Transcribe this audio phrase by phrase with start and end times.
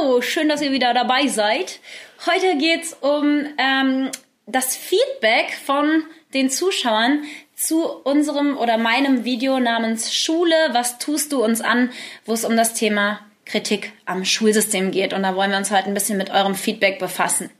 [0.00, 1.80] Hallo, schön, dass ihr wieder dabei seid.
[2.24, 4.10] Heute geht's um ähm,
[4.46, 11.44] das Feedback von den Zuschauern zu unserem oder meinem Video namens Schule, was tust du
[11.44, 11.90] uns an,
[12.24, 15.12] wo es um das Thema Kritik am Schulsystem geht.
[15.12, 17.50] Und da wollen wir uns heute ein bisschen mit eurem Feedback befassen.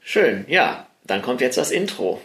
[0.00, 0.86] Schön, ja.
[1.04, 2.20] Dann kommt jetzt das Intro.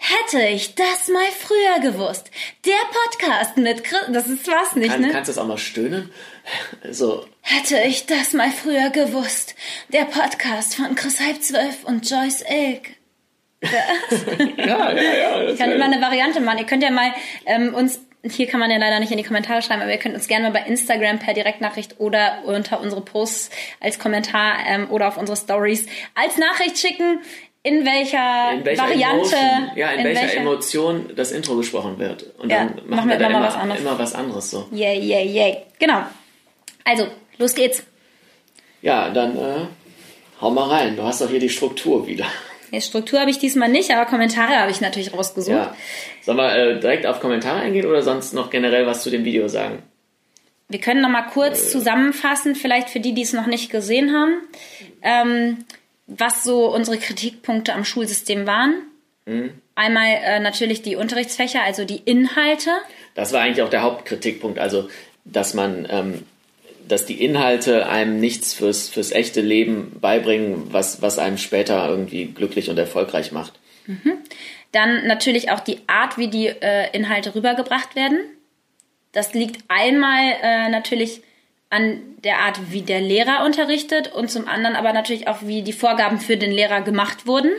[0.00, 2.30] Hätte ich das mal früher gewusst.
[2.64, 5.10] Der Podcast mit Chris, das ist was nicht, Kann, ne?
[5.10, 6.10] Kannst du das auch mal stöhnen?
[6.88, 9.56] So, Hätte ich das mal früher gewusst.
[9.92, 12.90] Der Podcast von Chris Halb zwölf und Joyce Ilk.
[14.56, 15.42] ja, ja, ja.
[15.42, 16.58] Das Ich kann immer eine Variante machen.
[16.58, 17.12] Ihr könnt ja mal
[17.44, 20.14] ähm, uns, hier kann man ja leider nicht in die Kommentare schreiben, aber ihr könnt
[20.14, 25.08] uns gerne mal bei Instagram per Direktnachricht oder unter unsere Posts als Kommentar ähm, oder
[25.08, 27.20] auf unsere Stories als Nachricht schicken,
[27.62, 32.24] in welcher, in welcher Variante, Emotion, ja, in, welcher, Emotion das Intro gesprochen wird.
[32.38, 33.80] Und Ja, dann machen machen wir wir da immer was anderes.
[33.80, 34.68] immer was anderes so.
[34.70, 35.56] Yay, yay, yay.
[35.78, 36.02] Genau.
[36.84, 37.82] Also, los geht's.
[38.80, 39.66] Ja, dann äh,
[40.40, 40.96] hau mal rein.
[40.96, 42.26] Du hast doch hier die Struktur wieder.
[42.72, 45.56] Die Struktur habe ich diesmal nicht, aber Kommentare habe ich natürlich rausgesucht.
[45.56, 45.74] Ja.
[46.22, 49.48] Sollen wir äh, direkt auf Kommentare eingehen oder sonst noch generell was zu dem Video
[49.48, 49.82] sagen?
[50.68, 54.42] Wir können noch mal kurz zusammenfassen, vielleicht für die, die es noch nicht gesehen haben,
[55.02, 55.64] ähm,
[56.08, 58.82] was so unsere Kritikpunkte am Schulsystem waren.
[59.74, 62.70] Einmal äh, natürlich die Unterrichtsfächer, also die Inhalte.
[63.14, 64.88] Das war eigentlich auch der Hauptkritikpunkt, also
[65.24, 66.24] dass man, ähm,
[66.88, 72.24] dass die Inhalte einem nichts fürs, fürs echte Leben beibringen, was, was einem später irgendwie
[72.24, 73.52] glücklich und erfolgreich macht.
[74.72, 78.18] Dann natürlich auch die Art, wie die äh, Inhalte rübergebracht werden.
[79.12, 81.22] Das liegt einmal äh, natürlich
[81.70, 85.72] an der Art, wie der Lehrer unterrichtet und zum anderen aber natürlich auch, wie die
[85.72, 87.50] Vorgaben für den Lehrer gemacht wurden.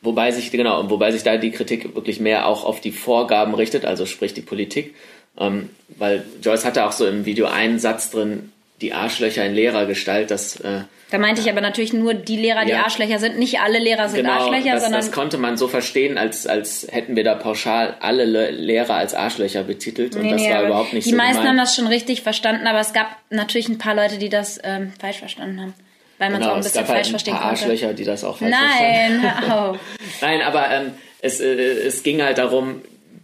[0.00, 3.84] Wobei sich, genau, wobei sich da die Kritik wirklich mehr auch auf die Vorgaben richtet,
[3.84, 4.94] also sprich die Politik.
[5.38, 10.30] Ähm, weil Joyce hatte auch so im Video einen Satz drin, die Arschlöcher in Lehrergestalt,
[10.30, 12.84] das äh, Da meinte ich aber natürlich nur die Lehrer, die Ja.
[12.84, 13.38] Arschlöcher sind.
[13.38, 16.86] Nicht alle Lehrer sind genau, Arschlöcher, das, sondern das konnte man so verstehen, als, als
[16.90, 20.64] hätten wir da pauschal alle Le Lehrer als Arschlöcher betitelt und Nee, das nee, war
[20.66, 21.48] überhaupt nicht die so meisten gemeint.
[21.48, 24.92] haben das schon richtig verstanden, aber es gab natürlich ein paar Leute, die das ähm,
[25.00, 25.74] falsch verstanden haben.
[26.18, 27.60] Weil man es auch Genau, ein es bisschen gab halt falsch ein verstehen paar konnte.
[27.62, 29.78] Arschlöcher, die das auch falsch verstanden Nein, hör auf.
[30.20, 32.82] Nein, aber ähm, es, äh, es ging halt darum,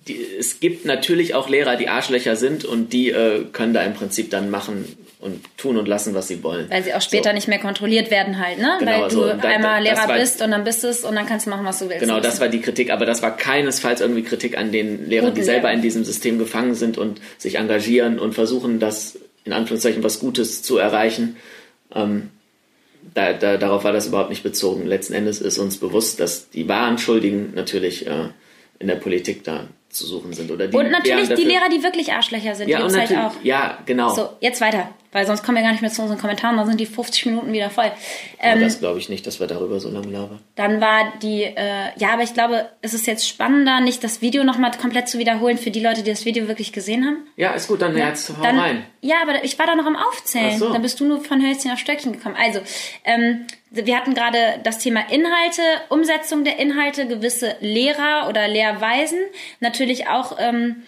[0.09, 3.95] die, es gibt natürlich auch Lehrer, die Arschlöcher sind und die äh, können da im
[3.95, 4.85] Prinzip dann machen
[5.25, 6.71] und tun und lassen, was sie wollen.
[6.71, 7.35] Weil sie auch später so.
[7.35, 8.77] nicht mehr kontrolliert werden halt, ne?
[8.79, 11.15] Genau, Weil du so, da- einmal Lehrer war- bist und dann bist du es und
[11.17, 12.01] dann kannst du machen, was du willst.
[12.01, 15.37] Genau, das war die Kritik, aber das war keinesfalls irgendwie Kritik an den Lehrern, Guten
[15.41, 15.77] die selber Lehrern.
[15.77, 20.63] in diesem System gefangen sind und sich engagieren und versuchen, das in Anführungszeichen was Gutes
[20.63, 21.37] zu erreichen.
[21.95, 22.31] Ähm,
[23.15, 24.87] da, da, darauf war das überhaupt nicht bezogen.
[24.87, 28.29] Letzten Endes ist uns bewusst, dass die wahren Schuldigen natürlich äh,
[28.79, 30.51] in der Politik da zu suchen sind.
[30.51, 33.33] Oder die, Und natürlich die Lehrer, die wirklich Arschlöcher sind, Ja, die und halt auch.
[33.45, 34.13] ja, genau.
[34.15, 36.81] So, jetzt weiter, weil sonst kommen wir gar nicht mehr zu unseren Kommentaren, dann sind
[36.81, 37.91] die 50 Minuten wieder voll.
[38.41, 40.41] Ähm, das glaube ich nicht, dass wir darüber so lange labern.
[40.57, 44.43] Dann war die, äh, ja, aber ich glaube, es ist jetzt spannender, nicht das Video
[44.43, 47.19] nochmal komplett zu wiederholen für die Leute, die das Video wirklich gesehen haben.
[47.37, 48.85] Ja, ist gut, dann jetzt hau Dann, rein.
[49.03, 50.59] Ja, aber ich war da noch am Aufzählen.
[50.59, 50.73] So.
[50.73, 52.35] Dann bist du nur von Hölzchen auf Stöckchen gekommen.
[52.37, 52.59] Also,
[53.05, 59.19] ähm, wir hatten gerade das Thema Inhalte, Umsetzung der Inhalte, gewisse Lehrer oder Lehrweisen.
[59.61, 60.83] Natürlich auch ähm,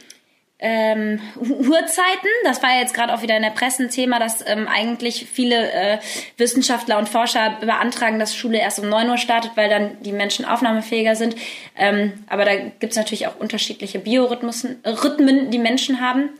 [0.58, 2.28] ähm, Uhrzeiten.
[2.44, 5.26] Das war ja jetzt gerade auch wieder in der Presse ein Thema, dass ähm, eigentlich
[5.30, 5.98] viele äh,
[6.38, 10.44] Wissenschaftler und Forscher beantragen, dass Schule erst um 9 Uhr startet, weil dann die Menschen
[10.44, 11.36] aufnahmefähiger sind.
[11.76, 16.30] Ähm, aber da gibt's natürlich auch unterschiedliche Biorhythmen, Rhythmen, die Menschen haben.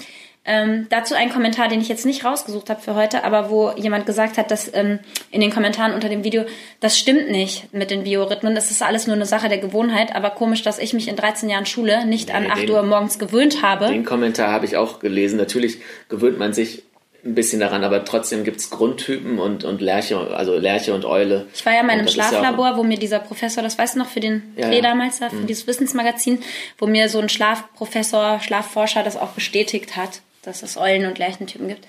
[0.47, 4.07] Ähm, dazu ein Kommentar, den ich jetzt nicht rausgesucht habe für heute, aber wo jemand
[4.07, 5.01] gesagt hat, dass ähm,
[5.33, 6.45] in den Kommentaren unter dem Video,
[6.81, 10.31] das stimmt nicht mit den Biorhythmen, das ist alles nur eine Sache der Gewohnheit, aber
[10.31, 13.19] komisch, dass ich mich in 13 Jahren Schule nicht an Nee, 8 den- Uhr morgens
[13.19, 13.89] gewöhnt habe.
[13.89, 15.37] Den Kommentar habe ich auch gelesen.
[15.37, 16.85] Natürlich gewöhnt man sich
[17.25, 21.47] ein bisschen daran, aber trotzdem gibt es Grundtypen und, und Lerche, also Lerche und Eule.
[21.53, 23.99] Ich war ja mal in einem ja Schlaflabor, wo mir dieser Professor, das weißt du
[23.99, 24.83] noch, für den Ja, Dreh ja.
[24.83, 26.39] damals da, für dieses Wissensmagazin,
[26.79, 31.69] wo mir so ein Schlafprofessor, Schlafforscher das auch bestätigt hat, dass es Eulen- und Lerchentypen
[31.69, 31.87] gibt.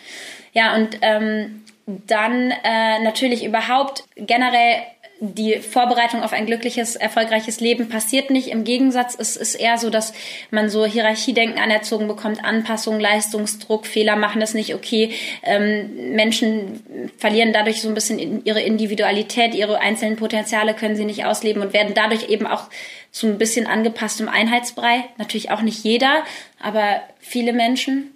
[0.53, 4.81] Ja, und ähm, dann äh, natürlich überhaupt generell
[5.19, 8.50] die Vorbereitung auf ein glückliches, erfolgreiches Leben passiert nicht.
[8.50, 10.13] Im Gegensatz, es ist eher so, dass
[10.51, 15.12] man so Hierarchiedenken anerzogen bekommt, Anpassung, Leistungsdruck, Fehler machen das nicht okay.
[15.44, 16.83] Ähm, Menschen
[17.18, 21.74] verlieren dadurch so ein bisschen ihre Individualität, ihre einzelnen Potenziale können sie nicht ausleben und
[21.74, 22.65] werden dadurch eben auch
[23.12, 25.06] zu ein bisschen angepasstem Einheitsbrei.
[25.18, 26.24] Natürlich auch nicht jeder,
[26.60, 28.12] aber viele Menschen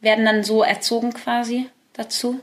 [0.00, 2.40] werden dann so erzogen quasi dazu.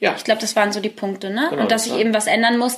[0.00, 1.46] Ja, Ich glaube, das waren so die Punkte, ne?
[1.50, 2.76] Genau, und dass das sich war- eben was ändern muss.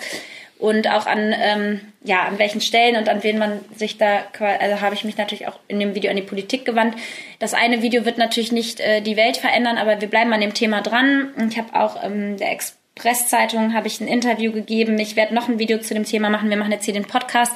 [0.59, 4.81] Und auch an, ähm, ja, an welchen Stellen und an wen man sich da, also
[4.81, 6.97] habe ich mich natürlich auch in dem Video an die Politik gewandt.
[7.39, 10.55] Das eine Video wird natürlich nicht äh, die Welt verändern, aber wir bleiben an dem
[10.55, 11.33] Thema dran.
[11.37, 14.99] Und ich habe auch ähm, der Experte Presszeitungen habe ich ein Interview gegeben.
[14.99, 16.51] Ich werde noch ein Video zu dem Thema machen.
[16.51, 17.53] Wir machen jetzt hier den Podcast.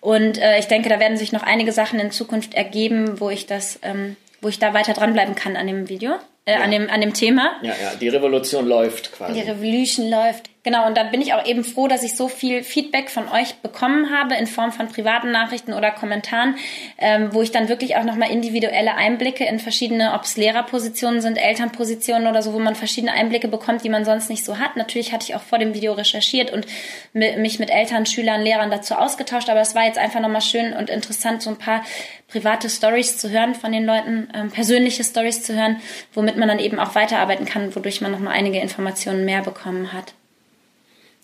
[0.00, 3.46] Und äh, ich denke, da werden sich noch einige Sachen in Zukunft ergeben, wo ich
[3.46, 6.12] das, ähm, wo ich da weiter dranbleiben kann an dem Video,
[6.44, 6.60] äh, ja.
[6.60, 7.52] an, dem, an dem Thema.
[7.62, 9.34] Ja, ja, die Revolution läuft quasi.
[9.34, 10.49] Die Revolution läuft.
[10.62, 13.54] Genau, und da bin ich auch eben froh, dass ich so viel Feedback von euch
[13.56, 16.56] bekommen habe in Form von privaten Nachrichten oder Kommentaren,
[16.98, 21.38] ähm, wo ich dann wirklich auch nochmal individuelle Einblicke in verschiedene, ob es Lehrerpositionen sind,
[21.38, 24.76] Elternpositionen oder so, wo man verschiedene Einblicke bekommt, die man sonst nicht so hat.
[24.76, 26.66] Natürlich hatte ich auch vor dem Video recherchiert und
[27.14, 30.90] mich mit Eltern, Schülern, Lehrern dazu ausgetauscht, aber es war jetzt einfach nochmal schön und
[30.90, 31.82] interessant, so ein paar
[32.28, 35.80] private Stories zu hören von den Leuten, ähm, persönliche Stories zu hören,
[36.12, 40.12] womit man dann eben auch weiterarbeiten kann, wodurch man nochmal einige Informationen mehr bekommen hat.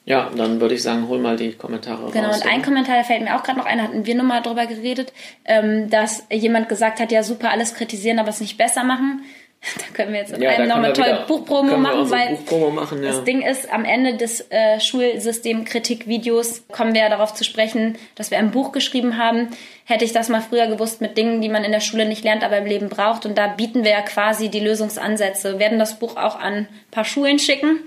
[0.06, 2.40] Ja, dann würde ich sagen, hol mal die Kommentare genau, raus.
[2.40, 4.40] Genau, und ein Kommentar, da fällt mir auch gerade noch ein, hatten wir nur mal
[4.40, 5.12] drüber geredet,
[5.44, 9.22] ähm, dass jemand gesagt hat, ja super, alles kritisieren, aber es nicht besser machen.
[9.78, 13.02] Da können wir jetzt in ja, einem noch eine tolle Buchpromo machen, weil Buchpromo machen,
[13.02, 13.10] ja.
[13.10, 18.30] das Ding ist, am Ende des äh, Schulsystemkritikvideos kommen wir ja darauf zu sprechen, dass
[18.30, 19.48] wir ein Buch geschrieben haben.
[19.84, 22.44] Hätte ich das mal früher gewusst mit Dingen, die man in der Schule nicht lernt,
[22.44, 23.26] aber im Leben braucht.
[23.26, 25.54] Und da bieten wir ja quasi die Lösungsansätze.
[25.54, 27.80] Wir werden das Buch auch an ein paar Schulen schicken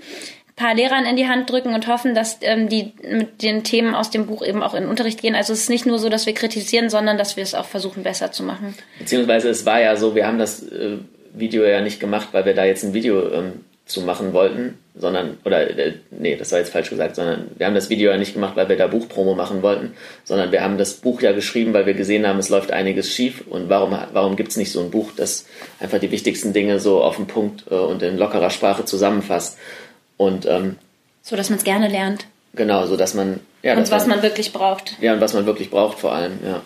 [0.60, 4.10] paar Lehrern in die Hand drücken und hoffen, dass ähm, die mit den Themen aus
[4.10, 5.34] dem Buch eben auch in den Unterricht gehen.
[5.34, 8.02] Also es ist nicht nur so, dass wir kritisieren, sondern dass wir es auch versuchen,
[8.02, 8.74] besser zu machen.
[8.98, 10.98] Beziehungsweise es war ja so, wir haben das äh,
[11.32, 13.52] Video ja nicht gemacht, weil wir da jetzt ein Video ähm,
[13.86, 17.74] zu machen wollten, sondern, oder, äh, nee, das war jetzt falsch gesagt, sondern wir haben
[17.74, 20.94] das Video ja nicht gemacht, weil wir da Buchpromo machen wollten, sondern wir haben das
[20.94, 24.50] Buch ja geschrieben, weil wir gesehen haben, es läuft einiges schief und warum, warum gibt
[24.50, 25.46] es nicht so ein Buch, das
[25.80, 29.56] einfach die wichtigsten Dinge so auf den Punkt äh, und in lockerer Sprache zusammenfasst.
[30.20, 30.76] Und, ähm,
[31.22, 32.26] so, dass man es gerne lernt.
[32.52, 33.40] Genau, so dass man.
[33.62, 34.96] Ja, und was man, man, wirklich braucht.
[35.00, 36.60] Ja, und was man wirklich braucht vor allem, ja.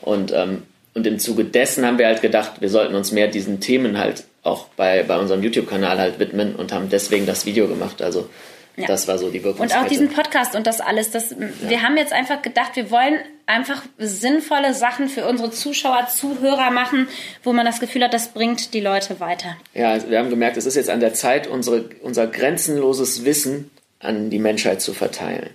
[0.00, 0.62] Und, ähm,
[0.94, 4.24] und im Zuge dessen haben wir halt gedacht, wir sollten uns mehr diesen Themen halt
[4.42, 8.00] auch bei, bei unserem YouTube-Kanal halt widmen und haben deswegen das Video gemacht.
[8.00, 8.30] Also
[8.76, 8.86] ja.
[8.86, 9.62] Das war so die Wirkung.
[9.62, 11.10] Und auch diesen Podcast und das alles.
[11.10, 11.36] Das, ja.
[11.68, 17.08] Wir haben jetzt einfach gedacht, wir wollen einfach sinnvolle Sachen für unsere Zuschauer, Zuhörer machen,
[17.42, 19.56] wo man das Gefühl hat, das bringt die Leute weiter.
[19.74, 24.30] Ja, wir haben gemerkt, es ist jetzt an der Zeit, unsere, unser grenzenloses Wissen an
[24.30, 25.50] die Menschheit zu verteilen.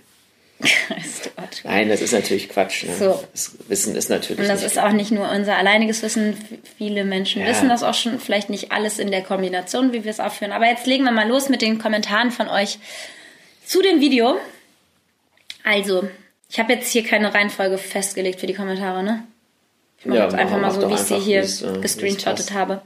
[1.64, 2.84] Nein, das ist natürlich Quatsch.
[2.84, 2.96] Ne?
[2.96, 3.24] So.
[3.32, 4.42] Das Wissen ist natürlich.
[4.42, 6.36] Und das ist auch nicht nur unser alleiniges Wissen.
[6.78, 7.48] Viele Menschen ja.
[7.48, 8.20] wissen das auch schon.
[8.20, 10.52] Vielleicht nicht alles in der Kombination, wie wir es aufführen.
[10.52, 12.80] Aber jetzt legen wir mal los mit den Kommentaren von euch
[13.66, 14.38] zu dem Video.
[15.64, 16.10] Also,
[16.50, 19.24] ich habe jetzt hier keine Reihenfolge festgelegt für die Kommentare, ne?
[20.00, 22.82] Ich mache ja, jetzt einfach mal so, wie ich sie hier äh, gescreenshottet habe.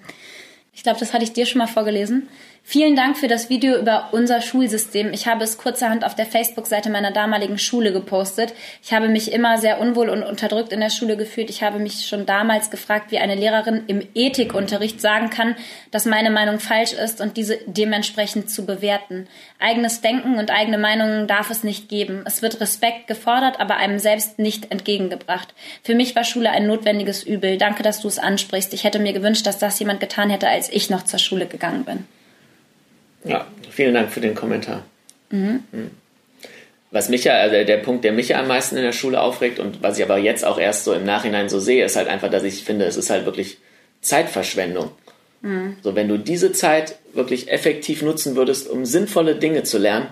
[0.73, 2.27] Ich glaube, das hatte ich dir schon mal vorgelesen.
[2.65, 5.11] Vielen Dank für das Video über unser Schulsystem.
[5.11, 8.53] Ich habe es kurzerhand auf der Facebook-Seite meiner damaligen Schule gepostet.
[8.81, 11.49] Ich habe mich immer sehr unwohl und unterdrückt in der Schule gefühlt.
[11.49, 15.57] Ich habe mich schon damals gefragt, wie eine Lehrerin im Ethikunterricht sagen kann,
[15.91, 19.27] dass meine Meinung falsch ist und diese dementsprechend zu bewerten.
[19.59, 22.23] Eigenes Denken und eigene Meinungen darf es nicht geben.
[22.25, 25.53] Es wird Respekt gefordert, aber einem selbst nicht entgegengebracht.
[25.83, 27.57] Für mich war Schule ein notwendiges Übel.
[27.57, 28.73] Danke, dass du es ansprichst.
[28.73, 31.85] Ich hätte mir gewünscht, dass das jemand getan hätte, als ich noch zur Schule gegangen
[31.85, 32.05] bin.
[33.23, 34.83] Ja, vielen Dank für den Kommentar.
[35.29, 35.63] Mhm.
[35.71, 35.91] mhm.
[36.91, 39.57] Was mich ja, also der Punkt, der mich ja am meisten in der Schule aufregt
[39.57, 42.29] und was ich aber jetzt auch erst so im Nachhinein so sehe, ist halt einfach,
[42.29, 43.57] dass ich finde, es ist halt wirklich
[44.01, 44.91] Zeitverschwendung.
[45.41, 45.77] Mhm.
[45.81, 50.05] So, wenn du diese Zeit wirklich effektiv nutzen würdest, um sinnvolle Dinge zu lernen,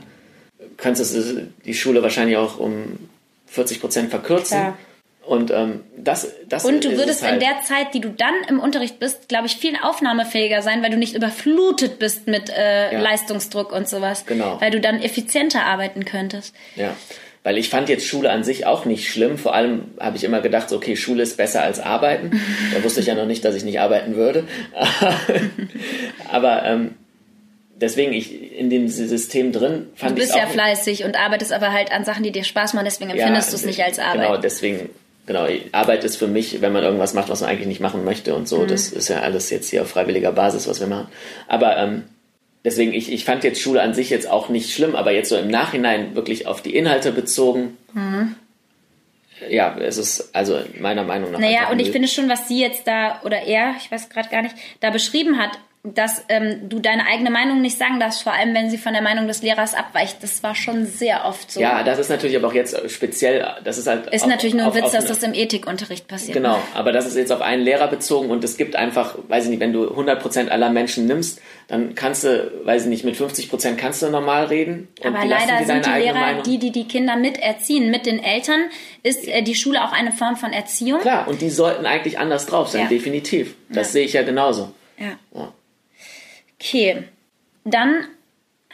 [0.77, 2.97] könntest du die Schule wahrscheinlich auch um
[3.45, 4.57] 40 Prozent verkürzen.
[4.57, 4.77] Klar.
[5.25, 7.35] Und ähm, das, das Und du würdest halt.
[7.35, 10.89] in der Zeit, die du dann im Unterricht bist, glaube ich, viel aufnahmefähiger sein, weil
[10.89, 12.99] du nicht überflutet bist mit äh, ja.
[12.99, 14.25] Leistungsdruck und sowas.
[14.25, 14.59] Genau.
[14.59, 16.55] Weil du dann effizienter arbeiten könntest.
[16.75, 16.95] Ja.
[17.43, 19.37] Weil ich fand jetzt Schule an sich auch nicht schlimm.
[19.37, 22.41] Vor allem habe ich immer gedacht, okay, Schule ist besser als Arbeiten.
[22.73, 24.43] da wusste ich ja noch nicht, dass ich nicht arbeiten würde.
[26.31, 26.95] aber ähm,
[27.75, 31.71] deswegen ich in dem System drin fand ich Du bist ja fleißig und arbeitest aber
[31.71, 32.85] halt an Sachen, die dir Spaß machen.
[32.85, 34.27] Deswegen empfindest ja, du es nicht als Arbeit.
[34.27, 34.89] Genau, deswegen
[35.25, 38.35] genau, Arbeit ist für mich, wenn man irgendwas macht, was man eigentlich nicht machen möchte
[38.35, 38.59] und so.
[38.59, 38.67] Mhm.
[38.67, 41.07] Das ist ja alles jetzt hier auf freiwilliger Basis, was wir machen.
[41.47, 42.03] Aber ähm,
[42.63, 45.37] deswegen, ich, ich fand jetzt Schule an sich jetzt auch nicht schlimm, aber jetzt so
[45.37, 47.77] im Nachhinein wirklich auf die Inhalte bezogen.
[47.93, 48.35] Mhm.
[49.49, 51.39] Ja, es ist also meiner Meinung nach.
[51.39, 54.43] Naja, und ich finde schon, was sie jetzt da, oder er, ich weiß gerade gar
[54.43, 58.53] nicht, da beschrieben hat, dass ähm, du deine eigene Meinung nicht sagen darfst, vor allem
[58.53, 60.17] wenn sie von der Meinung des Lehrers abweicht.
[60.21, 61.59] Das war schon sehr oft so.
[61.59, 64.05] Ja, das ist natürlich aber auch jetzt speziell, das ist halt.
[64.13, 66.37] Ist auf, natürlich nur ein auf, Witz, auf dass das im Ethikunterricht passiert.
[66.37, 69.49] Genau, aber das ist jetzt auf einen Lehrer bezogen und es gibt einfach, weiß ich
[69.49, 73.75] nicht, wenn du 100% aller Menschen nimmst, dann kannst du, weiß ich nicht, mit 50%
[73.75, 74.87] kannst du normal reden.
[75.03, 76.43] aber leider sind die Lehrer, Meinung.
[76.43, 78.65] die, die die Kinder miterziehen, mit den Eltern,
[79.01, 81.01] ist äh, die Schule auch eine Form von Erziehung.
[81.01, 82.87] Klar, und die sollten eigentlich anders drauf sein, ja.
[82.87, 83.55] definitiv.
[83.69, 83.93] Das ja.
[83.93, 84.71] sehe ich ja genauso.
[84.99, 85.17] ja.
[85.33, 85.53] ja.
[86.63, 87.05] Okay,
[87.63, 88.05] dann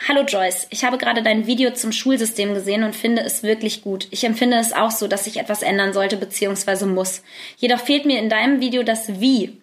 [0.08, 4.08] Hallo Joyce, ich habe gerade dein Video zum Schulsystem gesehen und finde es wirklich gut.
[4.12, 6.86] Ich empfinde es auch so, dass sich etwas ändern sollte bzw.
[6.86, 7.24] muss.
[7.56, 9.58] Jedoch fehlt mir in deinem Video das Wie.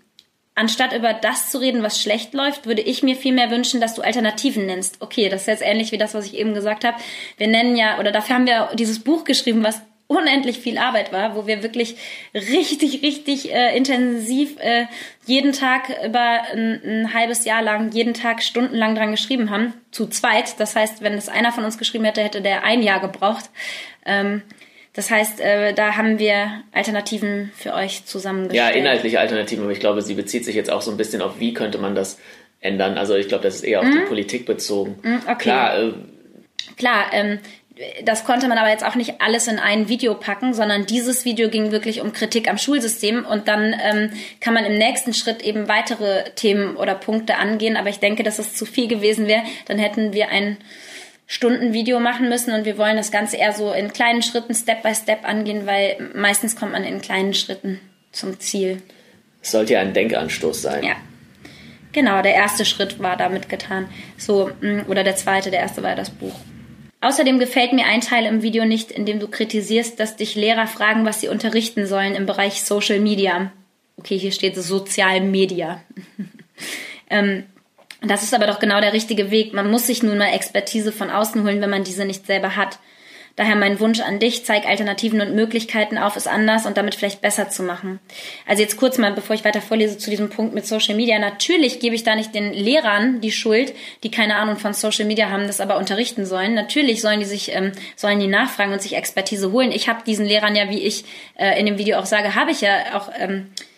[0.57, 4.03] Anstatt über das zu reden, was schlecht läuft, würde ich mir vielmehr wünschen, dass du
[4.03, 5.03] Alternativen nennst.
[5.03, 6.97] Okay, das ist jetzt ähnlich wie das, was ich eben gesagt habe.
[7.37, 11.35] Wir nennen ja, oder dafür haben wir dieses Buch geschrieben, was unendlich viel Arbeit war,
[11.35, 11.97] wo wir wirklich
[12.35, 14.85] richtig, richtig äh, intensiv äh,
[15.27, 20.07] jeden Tag über ein, ein, halbes Jahr lang, jeden Tag stundenlang dran geschrieben haben, zu
[20.07, 20.61] zweit.
[20.61, 23.45] Das heißt, wenn es einer von uns geschrieben hätte, hätte der ein Jahr gebraucht.
[24.05, 24.43] Ähm,
[24.93, 28.75] das heißt, äh, da haben wir Alternativen für euch zusammengestellt.
[28.75, 31.41] Ja, inhaltliche Alternativen, aber ich glaube, sie bezieht sich jetzt auch so ein bisschen auf,
[31.41, 32.21] wie könnte man das
[32.61, 32.99] ändern.
[32.99, 33.93] Also ich glaube, das ist eher auf mhm.
[33.93, 34.99] die Politik bezogen.
[35.03, 35.37] Mhm, okay.
[35.39, 35.93] Klar, äh,
[36.77, 37.39] Klar, ähm,
[38.05, 41.49] das konnte man aber jetzt auch nicht alles in ein Video packen, sondern dieses Video
[41.49, 45.67] ging wirklich um Kritik am Schulsystem und dann ähm, kann man im nächsten Schritt eben
[45.67, 47.77] weitere Themen oder Punkte angehen.
[47.77, 49.43] Aber ich denke, dass es zu viel gewesen wäre.
[49.67, 50.57] Dann hätten wir ein
[51.27, 54.95] Stundenvideo machen müssen und wir wollen das Ganze eher so in kleinen Schritten, Step by
[54.95, 57.81] Step angehen, weil meistens kommt man in kleinen Schritten
[58.13, 58.83] zum Ziel.
[59.43, 60.85] Es sollte ja ein Denkanstoß sein.
[60.85, 60.95] Ja.
[61.93, 63.89] Genau, der erste Schritt war damit getan.
[64.17, 66.35] So, mm, oder der zweite, der erste war das Buch.
[67.05, 70.67] Außerdem gefällt mir ein Teil im Video nicht, in dem du kritisierst, dass dich Lehrer
[70.67, 73.53] fragen, was sie unterrichten sollen im Bereich Social Media.
[73.99, 75.83] Okay, hier steht Sozial Media.
[77.11, 77.45] ähm,
[78.01, 79.53] das ist aber doch genau der richtige Weg.
[79.53, 82.79] Man muss sich nun mal Expertise von außen holen, wenn man diese nicht selber hat.
[83.37, 87.21] Daher mein Wunsch an dich, zeig Alternativen und Möglichkeiten auf, es anders und damit vielleicht
[87.21, 87.99] besser zu machen.
[88.47, 91.19] Also jetzt kurz mal, bevor ich weiter vorlese zu diesem Punkt mit Social Media.
[91.19, 93.75] Natürlich gebe ich da nicht den Lehrern die Schuld,
[94.05, 96.55] die keine Ahnung von Social Media haben, das aber unterrichten sollen.
[96.55, 99.73] Natürlich sollen die sich, ähm, sollen die nachfragen und sich Expertise holen.
[99.73, 101.05] Ich habe diesen Lehrern ja, wie ich
[101.37, 103.74] äh, in dem Video auch sage, habe ich ja auch ähm, äh,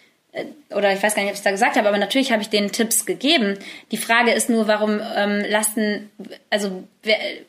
[0.75, 2.51] oder ich weiß gar nicht, ob ich es da gesagt habe, aber natürlich habe ich
[2.51, 3.59] denen Tipps gegeben.
[3.93, 6.11] Die Frage ist nur, warum ähm, lassen,
[6.51, 6.85] also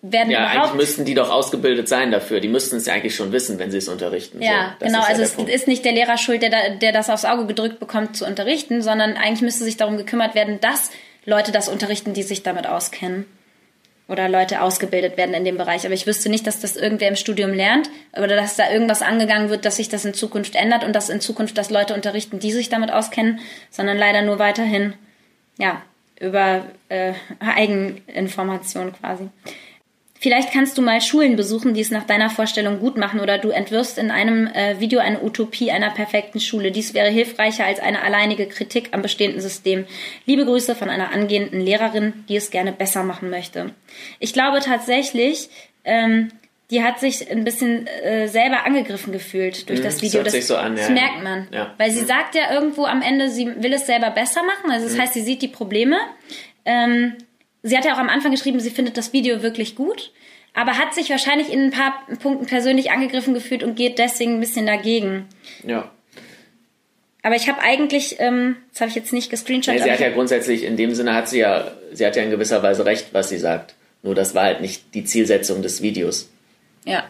[0.01, 0.55] werden ja, überhaupt...
[0.55, 2.39] eigentlich müssten die doch ausgebildet sein dafür.
[2.39, 4.41] Die müssten es ja eigentlich schon wissen, wenn sie es unterrichten.
[4.41, 4.99] Ja, so, genau.
[4.99, 5.51] Also ja es Punkt.
[5.51, 8.81] ist nicht der Lehrer schuld, der, da, der das aufs Auge gedrückt bekommt, zu unterrichten,
[8.81, 10.91] sondern eigentlich müsste sich darum gekümmert werden, dass
[11.25, 13.25] Leute das unterrichten, die sich damit auskennen
[14.07, 15.85] oder Leute ausgebildet werden in dem Bereich.
[15.85, 19.49] Aber ich wüsste nicht, dass das irgendwer im Studium lernt oder dass da irgendwas angegangen
[19.49, 22.51] wird, dass sich das in Zukunft ändert und dass in Zukunft das Leute unterrichten, die
[22.51, 24.93] sich damit auskennen, sondern leider nur weiterhin,
[25.57, 25.81] ja,
[26.19, 29.29] über äh, Eigeninformation quasi.
[30.19, 33.49] Vielleicht kannst du mal Schulen besuchen, die es nach deiner Vorstellung gut machen oder du
[33.49, 36.71] entwirfst in einem äh, Video eine Utopie einer perfekten Schule.
[36.71, 39.85] Dies wäre hilfreicher als eine alleinige Kritik am bestehenden System.
[40.25, 43.71] Liebe Grüße von einer angehenden Lehrerin, die es gerne besser machen möchte.
[44.19, 45.49] Ich glaube tatsächlich,
[45.83, 46.29] ähm,
[46.71, 50.23] die hat sich ein bisschen äh, selber angegriffen gefühlt durch mhm, das Video.
[50.23, 51.47] Das, das, so an, das merkt man.
[51.51, 51.73] Ja.
[51.77, 52.07] Weil sie mhm.
[52.07, 54.71] sagt ja irgendwo am Ende, sie will es selber besser machen.
[54.71, 55.01] Also das mhm.
[55.01, 55.97] heißt, sie sieht die Probleme.
[56.65, 57.13] Ähm,
[57.63, 60.11] sie hat ja auch am Anfang geschrieben, sie findet das Video wirklich gut,
[60.53, 64.39] aber hat sich wahrscheinlich in ein paar Punkten persönlich angegriffen gefühlt und geht deswegen ein
[64.39, 65.25] bisschen dagegen.
[65.65, 65.91] Ja.
[67.23, 69.75] Aber ich habe eigentlich, ähm, das habe ich jetzt nicht gescreenshot.
[69.75, 72.31] Nee, sie hat ja grundsätzlich, in dem Sinne hat sie ja, sie hat ja in
[72.31, 73.75] gewisser Weise recht, was sie sagt.
[74.01, 76.29] Nur das war halt nicht die Zielsetzung des Videos.
[76.85, 77.03] Ja.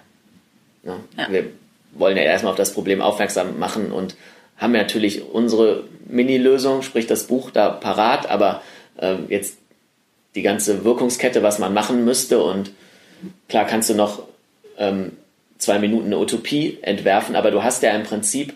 [0.84, 1.00] ja.
[1.18, 1.32] ja.
[1.32, 1.46] Wir
[1.94, 4.16] wollen ja erstmal auf das Problem aufmerksam machen und
[4.58, 8.64] haben natürlich unsere Mini-Lösung, sprich das Buch da parat, aber
[8.98, 9.58] äh, jetzt
[10.38, 12.42] die ganze Wirkungskette, was man machen müsste.
[12.42, 12.72] Und
[13.50, 14.22] klar kannst du noch
[14.78, 15.14] ähm,
[15.58, 18.54] zwei Minuten eine Utopie entwerfen, aber du hast ja im Prinzip,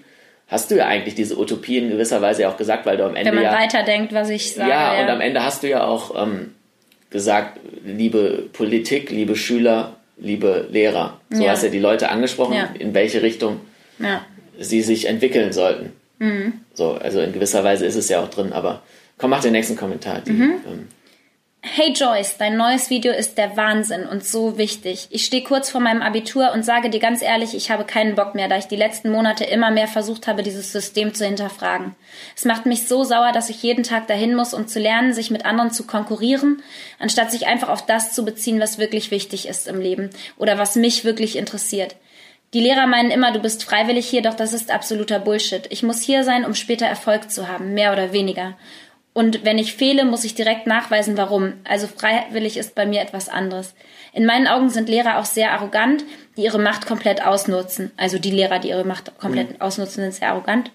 [0.47, 3.31] hast du ja eigentlich diese Utopie in gewisser Weise auch gesagt, weil du am Ende.
[3.31, 4.69] Wenn man ja, weiterdenkt, was ich sage.
[4.69, 6.53] Ja, ja, und am Ende hast du ja auch ähm,
[7.09, 11.19] gesagt, liebe Politik, liebe Schüler, liebe Lehrer.
[11.31, 11.51] So ja.
[11.51, 12.69] hast du ja die Leute angesprochen, ja.
[12.77, 13.59] in welche Richtung
[14.59, 15.93] sie sich entwickeln sollten.
[16.19, 16.53] Mhm.
[16.73, 18.83] So, also in gewisser Weise ist es ja auch drin, aber
[19.17, 20.21] komm, mach den nächsten Kommentar.
[20.21, 20.53] Die, mhm.
[20.67, 20.87] ähm,
[21.63, 25.07] Hey Joyce, dein neues Video ist der Wahnsinn und so wichtig.
[25.11, 28.33] Ich stehe kurz vor meinem Abitur und sage dir ganz ehrlich, ich habe keinen Bock
[28.33, 31.95] mehr, da ich die letzten Monate immer mehr versucht habe, dieses System zu hinterfragen.
[32.35, 35.29] Es macht mich so sauer, dass ich jeden Tag dahin muss, um zu lernen, sich
[35.29, 36.63] mit anderen zu konkurrieren,
[36.97, 40.75] anstatt sich einfach auf das zu beziehen, was wirklich wichtig ist im Leben oder was
[40.75, 41.95] mich wirklich interessiert.
[42.55, 45.67] Die Lehrer meinen immer, du bist freiwillig hier, doch das ist absoluter Bullshit.
[45.69, 48.57] Ich muss hier sein, um später Erfolg zu haben, mehr oder weniger.
[49.13, 51.53] Und wenn ich fehle, muss ich direkt nachweisen, warum.
[51.65, 53.73] Also freiwillig ist bei mir etwas anderes.
[54.13, 56.05] In meinen Augen sind Lehrer auch sehr arrogant,
[56.37, 57.91] die ihre Macht komplett ausnutzen.
[57.97, 59.61] Also die Lehrer, die ihre Macht komplett mhm.
[59.61, 60.71] ausnutzen, sind sehr arrogant.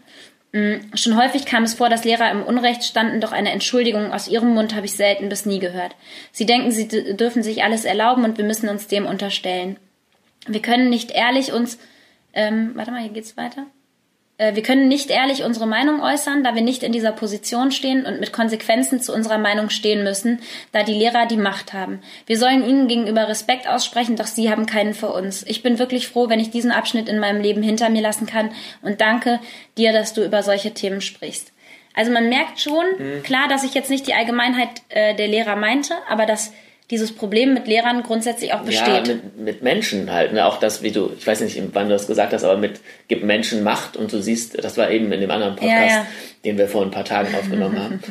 [0.52, 0.90] Mhm.
[0.94, 4.54] Schon häufig kam es vor, dass Lehrer im Unrecht standen, doch eine Entschuldigung aus ihrem
[4.54, 5.96] Mund habe ich selten bis nie gehört.
[6.32, 9.78] Sie denken, sie dürfen sich alles erlauben und wir müssen uns dem unterstellen.
[10.46, 11.78] Wir können nicht ehrlich uns.
[12.34, 13.66] Ähm, warte mal, hier geht's weiter.
[14.38, 18.04] Äh, wir können nicht ehrlich unsere Meinung äußern, da wir nicht in dieser Position stehen
[18.04, 20.40] und mit Konsequenzen zu unserer Meinung stehen müssen,
[20.72, 22.00] da die Lehrer die Macht haben.
[22.26, 25.42] Wir sollen ihnen gegenüber Respekt aussprechen, doch sie haben keinen für uns.
[25.46, 28.50] Ich bin wirklich froh, wenn ich diesen Abschnitt in meinem Leben hinter mir lassen kann
[28.82, 29.40] und danke
[29.78, 31.52] dir, dass du über solche Themen sprichst.
[31.94, 33.22] Also man merkt schon, mhm.
[33.22, 36.52] klar, dass ich jetzt nicht die Allgemeinheit äh, der Lehrer meinte, aber dass
[36.90, 39.08] dieses Problem mit Lehrern grundsätzlich auch besteht.
[39.08, 40.32] Ja, mit, mit Menschen halt.
[40.32, 40.46] Ne?
[40.46, 43.24] Auch das, wie du, ich weiß nicht, wann du das gesagt hast, aber mit gibt
[43.24, 46.06] Menschen Macht und du siehst, das war eben in dem anderen Podcast, ja, ja.
[46.44, 48.02] den wir vor ein paar Tagen aufgenommen haben.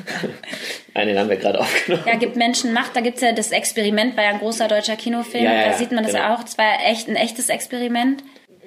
[0.94, 2.03] Nein, den haben wir gerade aufgenommen.
[2.05, 2.96] Ja, gibt Menschen Macht.
[2.96, 5.46] Da gibt's ja das Experiment, war ja ein großer deutscher Kinofilm.
[5.46, 6.25] Ja, da sieht man das genau.
[6.25, 6.44] ja auch.
[6.44, 8.24] Das war echt ein echtes Experiment.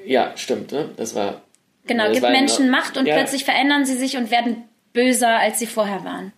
[0.07, 0.73] Ja, stimmt.
[0.73, 0.89] Ne?
[0.97, 1.43] Das war.
[1.87, 5.67] Genau, das gibt Menschen Macht und plötzlich verändern sie sich und werden böser, als sie
[5.67, 6.33] vorher waren.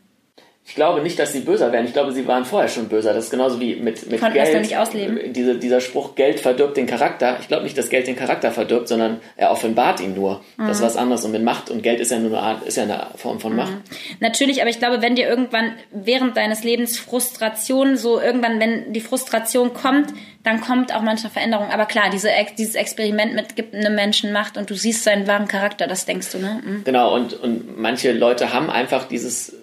[0.66, 1.86] Ich glaube nicht, dass sie böser werden.
[1.86, 3.12] Ich glaube, sie waren vorher schon böser.
[3.12, 4.54] Das ist genauso wie mit, mit Konnten Geld.
[4.54, 5.32] Das nicht ausleben.
[5.32, 7.38] Diese, dieser Spruch, Geld verdirbt den Charakter.
[7.40, 10.42] Ich glaube nicht, dass Geld den Charakter verdirbt, sondern er offenbart ihn nur.
[10.58, 10.68] Mhm.
[10.68, 11.24] Das ist was anderes.
[11.24, 13.56] Und mit Macht und Geld ist ja nur eine Art, ist ja eine Form von
[13.56, 13.72] Macht.
[13.72, 13.82] Mhm.
[14.20, 19.00] Natürlich, aber ich glaube, wenn dir irgendwann während deines Lebens Frustration so irgendwann, wenn die
[19.00, 20.12] Frustration kommt,
[20.44, 21.70] dann kommt auch manchmal Veränderung.
[21.70, 25.48] Aber klar, diese, dieses Experiment mit gibt einem Menschen Macht und du siehst seinen wahren
[25.48, 26.62] Charakter, das denkst du, ne?
[26.64, 26.84] Mhm.
[26.84, 29.59] Genau, und, und manche Leute haben einfach dieses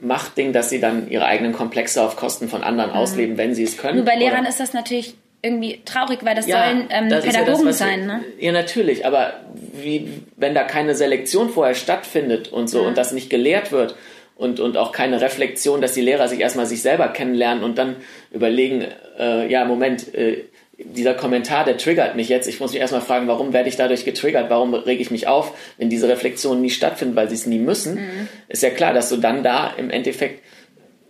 [0.00, 2.96] Machtding, dass sie dann ihre eigenen Komplexe auf Kosten von anderen mhm.
[2.96, 3.96] ausleben, wenn sie es können.
[3.96, 7.60] Nur bei Lehrern ist das natürlich irgendwie traurig, weil das ja, sollen ähm, das Pädagogen
[7.60, 8.20] ja das, sein, ne?
[8.38, 12.88] Ja, natürlich, aber wie, wenn da keine Selektion vorher stattfindet und so ja.
[12.88, 13.94] und das nicht gelehrt wird
[14.36, 17.96] und, und auch keine Reflexion, dass die Lehrer sich erstmal sich selber kennenlernen und dann
[18.32, 18.86] überlegen,
[19.18, 20.44] äh, ja, Moment, äh,
[20.84, 22.46] dieser Kommentar, der triggert mich jetzt.
[22.46, 24.50] Ich muss mich erstmal fragen, warum werde ich dadurch getriggert?
[24.50, 27.94] Warum rege ich mich auf, wenn diese Reflexionen nie stattfinden, weil sie es nie müssen?
[27.94, 28.28] Mhm.
[28.48, 30.42] Ist ja klar, dass du dann da im Endeffekt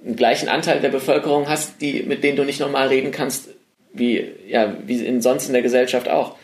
[0.05, 3.51] einen gleichen Anteil der Bevölkerung hast, die, mit denen du nicht normal reden kannst,
[3.93, 6.37] wie, ja, wie in sonst in der Gesellschaft auch.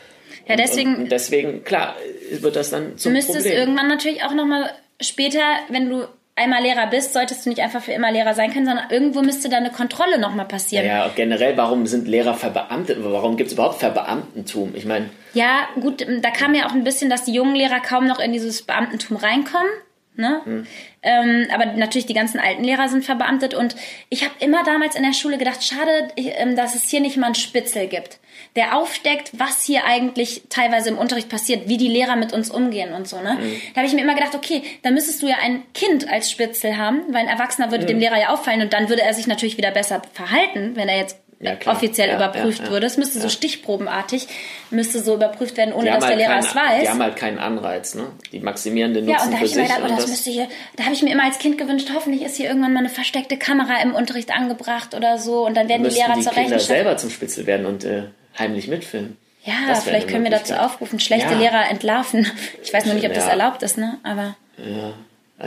[0.47, 0.95] Ja, deswegen.
[0.95, 1.95] Und, und deswegen, klar,
[2.31, 3.59] wird das dann zum müsstest Problem.
[3.59, 4.69] irgendwann natürlich auch nochmal
[5.01, 6.05] später, wenn du
[6.37, 9.49] einmal Lehrer bist, solltest du nicht einfach für immer Lehrer sein können, sondern irgendwo müsste
[9.49, 10.85] da eine Kontrolle nochmal passieren.
[10.85, 12.99] Ja, generell, warum sind Lehrer verbeamtet?
[13.01, 14.73] Warum gibt es überhaupt Verbeamtentum?
[14.75, 15.09] Ich meine.
[15.33, 18.31] Ja, gut, da kam ja auch ein bisschen, dass die jungen Lehrer kaum noch in
[18.31, 19.69] dieses Beamtentum reinkommen.
[20.15, 20.41] Ne?
[20.45, 20.67] Hm.
[21.07, 23.77] Ähm, aber natürlich die ganzen alten Lehrer sind verbeamtet und
[24.09, 27.27] ich habe immer damals in der Schule gedacht, schade, ähm, dass es hier nicht mal
[27.27, 28.19] einen Spitzel gibt,
[28.57, 32.91] der aufdeckt, was hier eigentlich teilweise im Unterricht passiert, wie die Lehrer mit uns umgehen
[32.91, 33.21] und so.
[33.21, 33.35] Ne?
[33.35, 33.61] Mhm.
[33.73, 36.75] Da habe ich mir immer gedacht, okay, da müsstest du ja ein Kind als Spitzel
[36.77, 37.87] haben, weil ein Erwachsener würde mhm.
[37.87, 40.97] dem Lehrer ja auffallen und dann würde er sich natürlich wieder besser verhalten, wenn er
[40.97, 42.87] jetzt ja, offiziell ja, überprüft ja, würde.
[42.87, 44.27] Es müsste so stichprobenartig,
[44.71, 46.81] müsste so überprüft werden, ohne dass halt der Lehrer es weiß.
[46.81, 48.07] Die haben halt keinen Anreiz, ne?
[48.31, 50.31] Die maximieren den Nutzen Ja, und da habe ich mir gedacht, oh, das, das müsste
[50.31, 52.89] hier, da habe ich mir immer als Kind gewünscht, hoffentlich ist hier irgendwann mal eine
[52.89, 56.55] versteckte Kamera im Unterricht angebracht oder so und dann werden die Lehrer die zur Kinder
[56.55, 56.67] Rechenschaft.
[56.67, 58.03] selber zum Spitzel werden und äh,
[58.37, 59.17] heimlich mitfilmen.
[59.43, 62.27] Ja, vielleicht können wir dazu aufrufen, schlechte Lehrer entlarven.
[62.63, 63.97] Ich weiß noch nicht, ob das erlaubt ist, ne?
[64.03, 64.35] Aber.
[64.57, 64.93] Ja.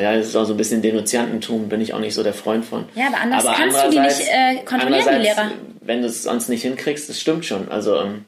[0.01, 2.65] Ja, das ist auch so ein bisschen Denunziantentum, bin ich auch nicht so der Freund
[2.65, 2.85] von.
[2.95, 5.51] Ja, aber anders aber kannst du die nicht äh, kontrollieren, die Lehrer.
[5.91, 7.69] Wenn du es sonst nicht hinkriegst, das stimmt schon.
[7.69, 8.25] Also, ähm,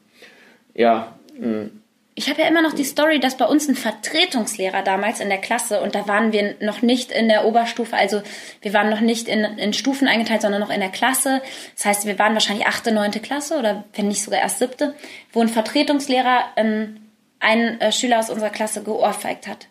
[0.73, 1.13] ja.
[1.39, 1.47] Mh.
[1.47, 1.81] Mm.
[2.13, 5.37] Ich habe ja immer noch die Story, dass bei uns ein Vertretungslehrer damals in der
[5.37, 8.21] Klasse, und da waren wir noch nicht in der Oberstufe, also
[8.61, 11.41] wir waren noch nicht in, in Stufen eingeteilt, sondern noch in der Klasse.
[11.75, 14.93] Das heißt, wir waren wahrscheinlich achte, neunte Klasse oder wenn nicht sogar erst siebte,
[15.31, 16.97] wo ein Vertretungslehrer ähm,
[17.39, 19.69] einen äh, Schüler aus unserer Klasse geohrfeigt hat.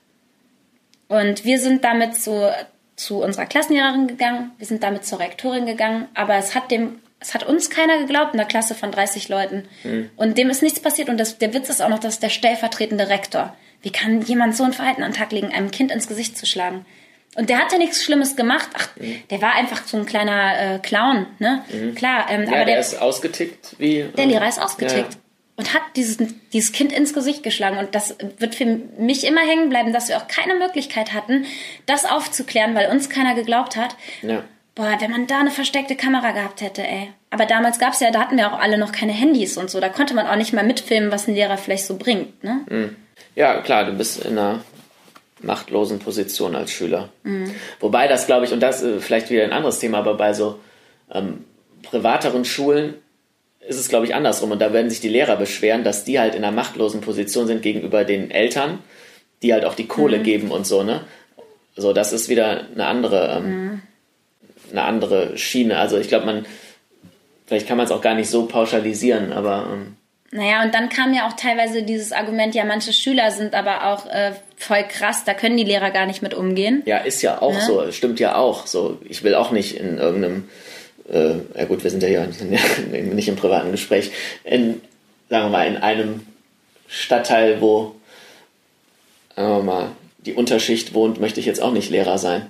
[1.09, 2.51] Und wir sind damit zu,
[2.97, 7.35] zu unserer Klassenlehrerin gegangen, wir sind damit zur Rektorin gegangen, aber es hat dem es
[7.35, 9.65] hat uns keiner geglaubt in der Klasse von 30 Leuten.
[9.85, 10.11] Mhm.
[10.17, 11.09] Und dem ist nichts passiert.
[11.09, 13.57] Und das, der Witz ist auch noch, dass der stellvertretende Rektor.
[13.81, 16.47] Wie kann jemand so ein Verhalten an den Tag legen, einem Kind ins Gesicht zu
[16.47, 16.85] schlagen?
[17.35, 18.69] Und der hat ja nichts Schlimmes gemacht.
[18.75, 19.23] Ach, mhm.
[19.31, 21.65] der war einfach so ein kleiner äh, Clown, ne?
[21.73, 21.95] Mhm.
[21.95, 22.27] Klar.
[22.29, 24.05] Ähm, ja, aber der, der, ist ausgetickt wie.
[24.17, 25.15] Der Lehrer ist ausgetickt.
[25.15, 25.19] Ja
[25.57, 26.19] und hat dieses,
[26.53, 27.79] dieses Kind ins Gesicht geschlagen.
[27.79, 31.45] Und das wird für mich immer hängen bleiben, dass wir auch keine Möglichkeit hatten,
[31.87, 33.95] das aufzuklären, weil uns keiner geglaubt hat.
[34.23, 34.43] Ja.
[34.75, 37.09] Boah, wenn man da eine versteckte Kamera gehabt hätte, ey.
[37.31, 39.81] Aber damals gab es ja, da hatten wir auch alle noch keine Handys und so.
[39.81, 42.61] Da konnte man auch nicht mal mitfilmen, was ein Lehrer vielleicht so bringt, ne?
[42.69, 42.97] Mhm.
[43.35, 44.61] Ja, klar, du bist in einer
[45.41, 47.11] machtlosen Position als Schüler.
[47.23, 47.55] Mhm.
[47.81, 50.59] Wobei das, glaube ich, und das ist vielleicht wieder ein anderes Thema, aber bei so
[51.13, 51.45] ähm,
[51.83, 52.95] privateren Schulen
[53.61, 54.51] ist es, glaube ich, andersrum.
[54.51, 57.63] Und da werden sich die Lehrer beschweren, dass die halt in einer machtlosen Position sind
[57.63, 58.79] gegenüber den Eltern,
[59.43, 60.23] die halt auch die Kohle mhm.
[60.23, 61.03] geben und so, ne?
[61.75, 63.83] So, das ist wieder eine andere, ähm, mhm.
[64.73, 65.79] Eine andere Schiene.
[65.79, 66.47] Also ich glaube, man,
[67.47, 69.69] vielleicht kann man es auch gar nicht so pauschalisieren, aber.
[69.73, 69.97] Ähm,
[70.35, 74.07] naja, und dann kam ja auch teilweise dieses Argument, ja, manche Schüler sind aber auch
[74.07, 76.83] äh, voll krass, da können die Lehrer gar nicht mit umgehen.
[76.87, 77.61] Ja, ist ja auch ne?
[77.61, 78.67] so, stimmt ja auch.
[78.67, 80.49] So, ich will auch nicht in irgendeinem
[81.11, 84.11] äh, ja gut, wir sind ja hier nicht im privaten Gespräch,
[84.45, 84.81] in,
[85.29, 86.27] sagen wir mal, in einem
[86.89, 87.95] Stadtteil, wo
[89.37, 92.47] sagen wir mal, die Unterschicht wohnt, möchte ich jetzt auch nicht Lehrer sein.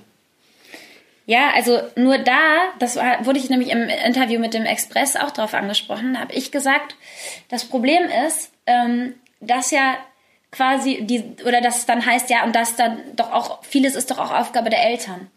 [1.25, 5.31] Ja, also nur da, das war, wurde ich nämlich im Interview mit dem Express auch
[5.31, 6.95] drauf angesprochen, habe ich gesagt,
[7.49, 9.97] das Problem ist, ähm, dass ja
[10.51, 14.11] quasi die, oder dass es dann heißt, ja, und das dann doch auch, vieles ist
[14.11, 15.29] doch auch Aufgabe der Eltern.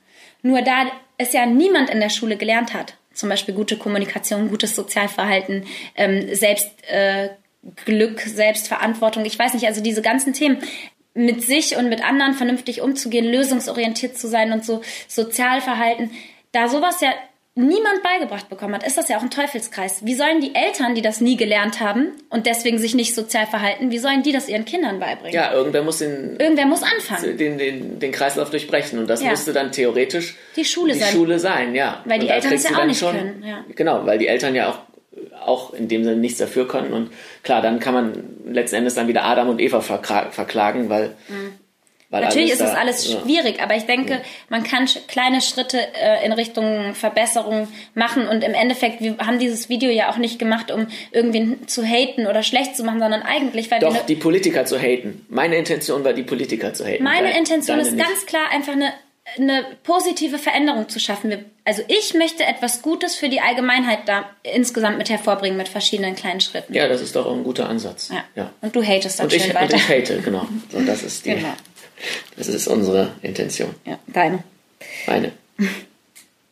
[0.42, 0.86] Nur da
[1.18, 6.34] es ja niemand in der Schule gelernt hat, zum Beispiel gute Kommunikation, gutes Sozialverhalten, ähm,
[6.34, 7.28] Selbstglück, äh,
[7.84, 10.58] Glück, Selbstverantwortung, ich weiß nicht, also diese ganzen Themen,
[11.16, 16.10] mit sich und mit anderen vernünftig umzugehen, lösungsorientiert zu sein und so Sozialverhalten,
[16.52, 17.10] da sowas ja
[17.58, 20.04] niemand beigebracht bekommen hat, ist das ja auch ein Teufelskreis.
[20.04, 23.90] Wie sollen die Eltern, die das nie gelernt haben und deswegen sich nicht sozial verhalten,
[23.90, 25.32] wie sollen die das ihren Kindern beibringen?
[25.32, 27.38] Ja, irgendwer muss den, irgendwer muss anfangen.
[27.38, 29.30] Den, den, den Kreislauf durchbrechen und das ja.
[29.30, 31.12] müsste dann theoretisch die Schule die sein.
[31.12, 32.02] Schule sein, ja.
[32.04, 33.42] Weil die und Eltern es ja auch nicht schon, können.
[33.42, 33.64] Ja.
[33.74, 34.78] Genau, weil die Eltern ja auch
[35.44, 36.92] auch in dem Sinne nichts dafür können.
[36.92, 37.10] Und
[37.42, 41.14] klar, dann kann man letzten Endes dann wieder Adam und Eva verklagen, weil.
[41.28, 41.52] Mhm.
[42.10, 43.64] weil Natürlich ist das da, alles schwierig, ja.
[43.64, 44.20] aber ich denke, ja.
[44.48, 49.68] man kann kleine Schritte äh, in Richtung Verbesserung machen und im Endeffekt, wir haben dieses
[49.68, 53.70] Video ja auch nicht gemacht, um irgendwen zu haten oder schlecht zu machen, sondern eigentlich,
[53.70, 54.02] weil Doch, wir.
[54.02, 55.26] die Politiker zu haten.
[55.28, 57.02] Meine Intention war, die Politiker zu haten.
[57.02, 58.04] Meine Intention ist nicht.
[58.04, 58.92] ganz klar einfach eine
[59.34, 61.44] eine positive Veränderung zu schaffen.
[61.64, 66.40] Also ich möchte etwas Gutes für die Allgemeinheit da insgesamt mit hervorbringen mit verschiedenen kleinen
[66.40, 66.72] Schritten.
[66.72, 68.10] Ja, das ist doch auch ein guter Ansatz.
[68.10, 68.24] Ja.
[68.36, 68.52] ja.
[68.60, 69.74] Und du hatest dann und schön ich, weiter.
[69.74, 70.46] Und ich hate, genau.
[70.70, 71.34] So, das ist die.
[71.34, 71.54] Genau.
[72.36, 73.74] Das ist unsere Intention.
[73.84, 74.44] Ja, deine.
[75.06, 75.32] Meine.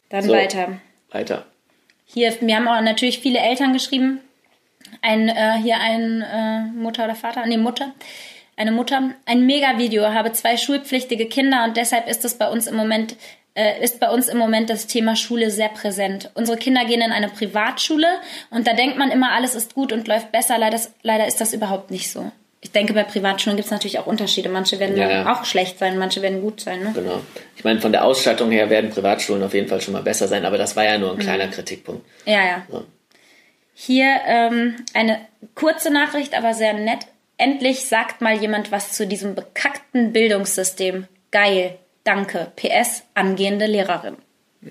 [0.08, 0.80] Dann so, weiter.
[1.10, 1.44] Weiter.
[2.06, 4.20] Hier, wir haben auch natürlich viele Eltern geschrieben.
[5.02, 7.92] Ein, äh, hier ein äh, Mutter oder Vater, nee, Mutter
[8.56, 12.76] eine Mutter, ein Mega-Video, habe zwei schulpflichtige Kinder und deshalb ist es bei uns im
[12.76, 13.16] Moment
[13.54, 16.30] äh, ist bei uns im Moment das Thema Schule sehr präsent.
[16.34, 18.08] Unsere Kinder gehen in eine Privatschule
[18.50, 20.58] und da denkt man immer, alles ist gut und läuft besser.
[20.58, 22.32] Leider, leider ist das überhaupt nicht so.
[22.60, 24.48] Ich denke, bei Privatschulen gibt es natürlich auch Unterschiede.
[24.48, 25.32] Manche werden ja, ja.
[25.32, 26.82] auch schlecht sein, manche werden gut sein.
[26.82, 26.92] Ne?
[26.94, 27.20] Genau.
[27.56, 30.46] Ich meine, von der Ausstattung her werden Privatschulen auf jeden Fall schon mal besser sein,
[30.46, 31.20] aber das war ja nur ein mhm.
[31.20, 31.50] kleiner mhm.
[31.50, 32.06] Kritikpunkt.
[32.24, 32.66] Ja, ja.
[32.70, 32.84] So.
[33.74, 35.20] Hier ähm, eine
[35.54, 37.06] kurze Nachricht, aber sehr nett.
[37.36, 41.06] Endlich sagt mal jemand was zu diesem bekackten Bildungssystem.
[41.30, 41.78] Geil.
[42.04, 42.52] Danke.
[42.56, 44.16] PS, angehende Lehrerin.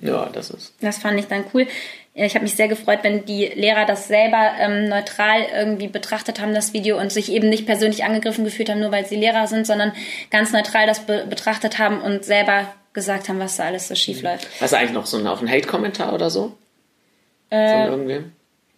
[0.01, 0.73] Ja, das ist.
[0.81, 1.67] Das fand ich dann cool.
[2.15, 6.53] Ich habe mich sehr gefreut, wenn die Lehrer das selber ähm, neutral irgendwie betrachtet haben,
[6.53, 9.65] das Video, und sich eben nicht persönlich angegriffen gefühlt haben, nur weil sie Lehrer sind,
[9.65, 9.93] sondern
[10.29, 14.21] ganz neutral das be betrachtet haben und selber gesagt haben, was da alles so schief
[14.21, 14.47] läuft.
[14.61, 16.55] Hast du eigentlich noch so einen, einen Hate-Kommentar oder so?
[17.49, 18.31] Äh, Von irgendwem?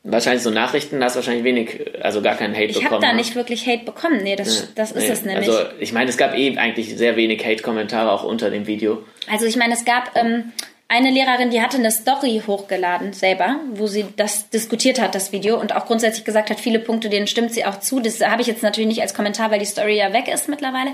[0.07, 2.85] Wahrscheinlich so Nachrichten hast du wahrscheinlich wenig, also gar keinen Hate ich bekommen.
[2.85, 3.17] Ich habe da ne?
[3.17, 4.21] nicht wirklich Hate bekommen.
[4.21, 5.09] Nee, das, ja, das ist nee.
[5.09, 5.49] es nämlich.
[5.49, 9.03] Also ich meine, es gab eh eigentlich sehr wenig Hate-Kommentare auch unter dem Video.
[9.31, 10.53] Also ich meine, es gab ähm,
[10.87, 15.59] eine Lehrerin, die hatte eine Story hochgeladen selber, wo sie das diskutiert hat, das Video,
[15.59, 17.99] und auch grundsätzlich gesagt hat, viele Punkte, denen stimmt sie auch zu.
[17.99, 20.91] Das habe ich jetzt natürlich nicht als Kommentar, weil die Story ja weg ist mittlerweile.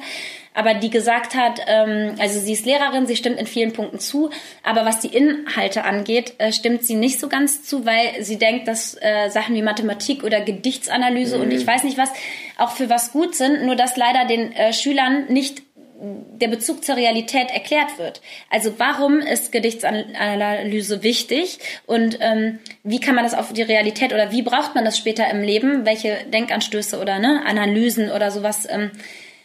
[0.53, 4.29] Aber die gesagt hat, ähm, also sie ist Lehrerin, sie stimmt in vielen Punkten zu,
[4.63, 8.67] aber was die Inhalte angeht, äh, stimmt sie nicht so ganz zu, weil sie denkt,
[8.67, 11.43] dass äh, Sachen wie Mathematik oder Gedichtsanalyse mhm.
[11.43, 12.09] und ich weiß nicht was
[12.57, 15.63] auch für was gut sind, nur dass leider den äh, Schülern nicht
[16.01, 18.21] der Bezug zur Realität erklärt wird.
[18.49, 24.31] Also warum ist Gedichtsanalyse wichtig und ähm, wie kann man das auf die Realität oder
[24.31, 25.85] wie braucht man das später im Leben?
[25.85, 28.89] Welche Denkanstöße oder ne, Analysen oder sowas ähm,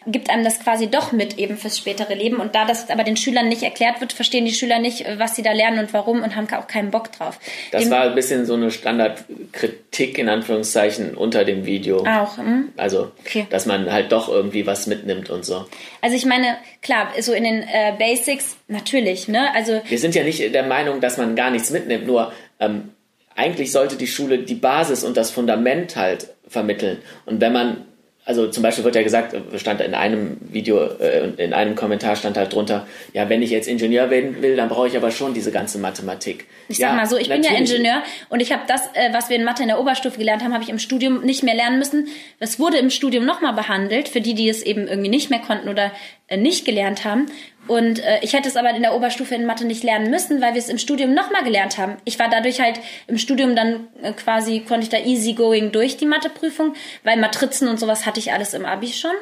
[0.07, 2.37] gibt einem das quasi doch mit eben fürs spätere Leben.
[2.37, 5.43] Und da das aber den Schülern nicht erklärt wird, verstehen die Schüler nicht, was sie
[5.43, 7.39] da lernen und warum und haben auch keinen Bock drauf.
[7.73, 12.05] Das dem, war ein bisschen so eine Standardkritik in Anführungszeichen unter dem Video.
[12.07, 12.39] Auch.
[12.39, 12.69] Hm?
[12.77, 13.47] Also, okay.
[13.51, 15.67] dass man halt doch irgendwie was mitnimmt und so.
[16.01, 19.53] Also ich meine, klar, so in den äh, Basics natürlich, ne?
[19.55, 22.91] Also wir sind ja nicht der Meinung, dass man gar nichts mitnimmt, nur ähm,
[23.35, 26.99] eigentlich sollte die Schule die Basis und das Fundament halt vermitteln.
[27.27, 27.85] Und wenn man
[28.27, 32.37] also zum Beispiel wird ja gesagt, stand in einem Video, äh, in einem Kommentar stand
[32.37, 35.53] halt drunter, ja, wenn ich jetzt Ingenieur werden will, dann brauche ich aber schon diese
[35.53, 36.47] ganze Mathematik.
[36.69, 37.49] Ich ja, sag mal so, ich natürlich.
[37.49, 40.19] bin ja Ingenieur und ich habe das, äh, was wir in Mathe in der Oberstufe
[40.19, 42.09] gelernt haben, habe ich im Studium nicht mehr lernen müssen.
[42.41, 45.69] Das wurde im Studium nochmal behandelt, für die, die es eben irgendwie nicht mehr konnten
[45.69, 45.93] oder
[46.27, 47.27] äh, nicht gelernt haben.
[47.69, 50.55] Und äh, ich hätte es aber in der Oberstufe in Mathe nicht lernen müssen, weil
[50.55, 51.97] wir es im Studium nochmal gelernt haben.
[52.05, 55.97] Ich war dadurch halt im Studium dann äh, quasi, konnte ich da easy going durch
[55.97, 59.13] die Matheprüfung, weil Matrizen und sowas hatte ich alles im Abi schon.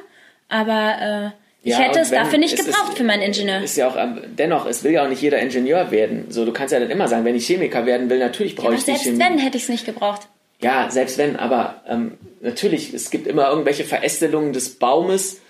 [0.49, 3.63] Aber äh, ich ja, hätte es wenn, dafür nicht gebraucht ist, für meinen Ingenieur.
[3.63, 6.27] Ist ja auch, ähm, dennoch, es will ja auch nicht jeder Ingenieur werden.
[6.29, 8.79] So, du kannst ja dann immer sagen, wenn ich Chemiker werden will, natürlich brauche ja,
[8.79, 9.17] ich die Chemie.
[9.17, 10.29] Selbst wenn hätte ich es nicht gebraucht.
[10.61, 15.41] Ja, selbst wenn, aber ähm, natürlich, es gibt immer irgendwelche Verästelungen des Baumes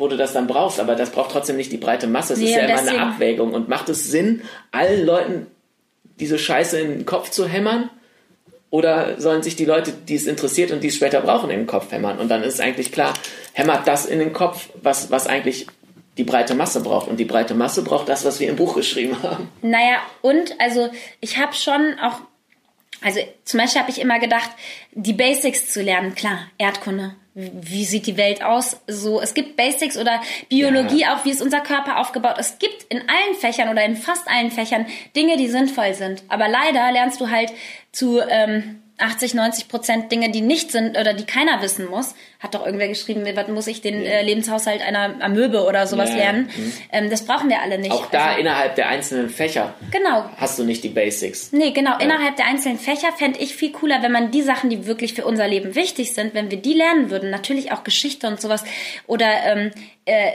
[0.00, 2.32] wo du das dann brauchst, aber das braucht trotzdem nicht die breite Masse.
[2.32, 2.98] Es nee, ist ja immer deswegen...
[2.98, 3.52] eine Abwägung.
[3.52, 5.46] Und macht es Sinn, allen Leuten
[6.18, 7.90] diese Scheiße in den Kopf zu hämmern?
[8.70, 11.66] Oder sollen sich die Leute, die es interessiert und die es später brauchen, in den
[11.66, 12.18] Kopf hämmern?
[12.18, 13.12] Und dann ist eigentlich klar,
[13.52, 15.66] hämmert das in den Kopf, was, was eigentlich
[16.16, 17.08] die breite Masse braucht.
[17.08, 19.50] Und die breite Masse braucht das, was wir im Buch geschrieben haben.
[19.60, 20.88] Naja, und also
[21.20, 22.20] ich habe schon auch,
[23.02, 24.50] also zum Beispiel habe ich immer gedacht,
[24.92, 27.16] die Basics zu lernen, klar, Erdkunde.
[27.34, 28.80] Wie sieht die Welt aus?
[28.88, 31.14] So, es gibt Basics oder Biologie ja.
[31.14, 32.36] auch, wie ist unser Körper aufgebaut.
[32.38, 36.24] Es gibt in allen Fächern oder in fast allen Fächern Dinge, die sinnvoll sind.
[36.28, 37.52] Aber leider lernst du halt
[37.92, 42.14] zu ähm, 80, 90 Prozent Dinge, die nicht sind oder die keiner wissen muss.
[42.38, 46.16] Hat doch irgendwer geschrieben, was muss ich den äh, Lebenshaushalt einer Amöbe oder sowas ja.
[46.16, 46.50] lernen.
[46.56, 46.72] Mhm.
[46.92, 47.92] Ähm, das brauchen wir alle nicht.
[47.92, 50.24] Auch da also, innerhalb der einzelnen Fächer genau.
[50.36, 51.52] hast du nicht die Basics.
[51.52, 51.92] Nee, genau.
[51.92, 52.00] Ja.
[52.00, 55.24] Innerhalb der einzelnen Fächer fände ich viel cooler, wenn man die Sachen, die wirklich für
[55.24, 57.30] unser Leben wichtig sind, wenn wir die lernen würden.
[57.30, 58.64] Natürlich auch Geschichte und sowas.
[59.06, 59.70] Oder ähm,
[60.04, 60.32] äh,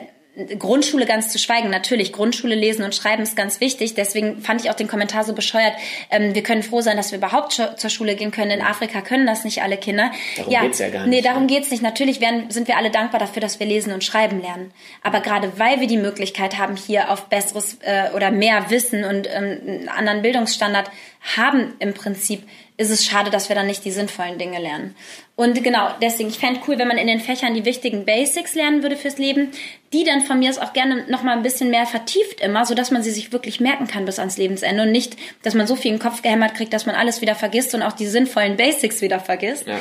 [0.60, 1.70] Grundschule ganz zu schweigen.
[1.70, 3.94] Natürlich, Grundschule lesen und schreiben ist ganz wichtig.
[3.94, 5.74] Deswegen fand ich auch den Kommentar so bescheuert.
[6.12, 8.52] Ähm, wir können froh sein, dass wir überhaupt zur Schule gehen können.
[8.52, 10.12] In Afrika können das nicht alle Kinder.
[10.38, 11.10] Darum ja, geht's ja gar nicht.
[11.10, 11.82] Nee, darum geht's nicht.
[11.82, 14.74] Natürlich werden, sind wir alle dankbar dafür, dass wir lesen und schreiben lernen.
[15.04, 19.28] Aber gerade weil wir die Möglichkeit haben, hier auf besseres äh, oder mehr Wissen und
[19.32, 20.92] ähm, einen anderen Bildungsstandard
[21.38, 22.44] haben im Prinzip,
[22.78, 24.96] ist es schade, dass wir dann nicht die sinnvollen Dinge lernen.
[25.36, 28.84] Und genau, deswegen, ich fände cool, wenn man in den Fächern die wichtigen Basics lernen
[28.84, 29.52] würde fürs Leben,
[29.94, 32.76] die dann von mir aus auch gerne noch mal ein bisschen mehr vertieft immer, so
[32.76, 35.76] dass man sie sich wirklich merken kann bis ans Lebensende und nicht, dass man so
[35.76, 38.58] viel in den Kopf gehämmert kriegt, dass man alles wieder vergisst und auch die sinnvollen
[38.58, 39.68] Basics wieder vergisst.
[39.68, 39.80] Ja.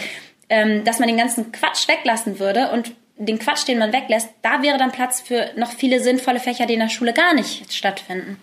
[0.49, 4.63] Ähm, dass man den ganzen Quatsch weglassen würde und den Quatsch, den man weglässt, da
[4.63, 8.39] wäre dann Platz für noch viele sinnvolle Fächer, die in der Schule gar nicht stattfinden.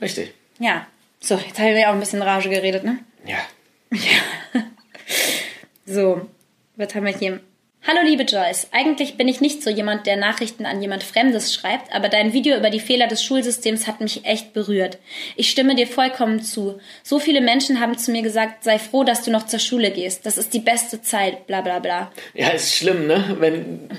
[0.00, 0.32] Richtig.
[0.58, 0.86] Ja.
[1.20, 2.98] So, jetzt habe ich auch ein bisschen Rage geredet, ne?
[3.24, 3.38] Ja.
[3.92, 4.62] Ja.
[5.86, 6.28] so,
[6.76, 7.40] was haben wir hier?
[7.84, 11.92] Hallo liebe Joyce, eigentlich bin ich nicht so jemand, der Nachrichten an jemand Fremdes schreibt,
[11.92, 14.98] aber dein Video über die Fehler des Schulsystems hat mich echt berührt.
[15.34, 16.78] Ich stimme dir vollkommen zu.
[17.02, 20.24] So viele Menschen haben zu mir gesagt, sei froh, dass du noch zur Schule gehst.
[20.26, 22.12] Das ist die beste Zeit, bla bla bla.
[22.34, 23.36] Ja, ist schlimm, ne?
[23.40, 23.90] Wenn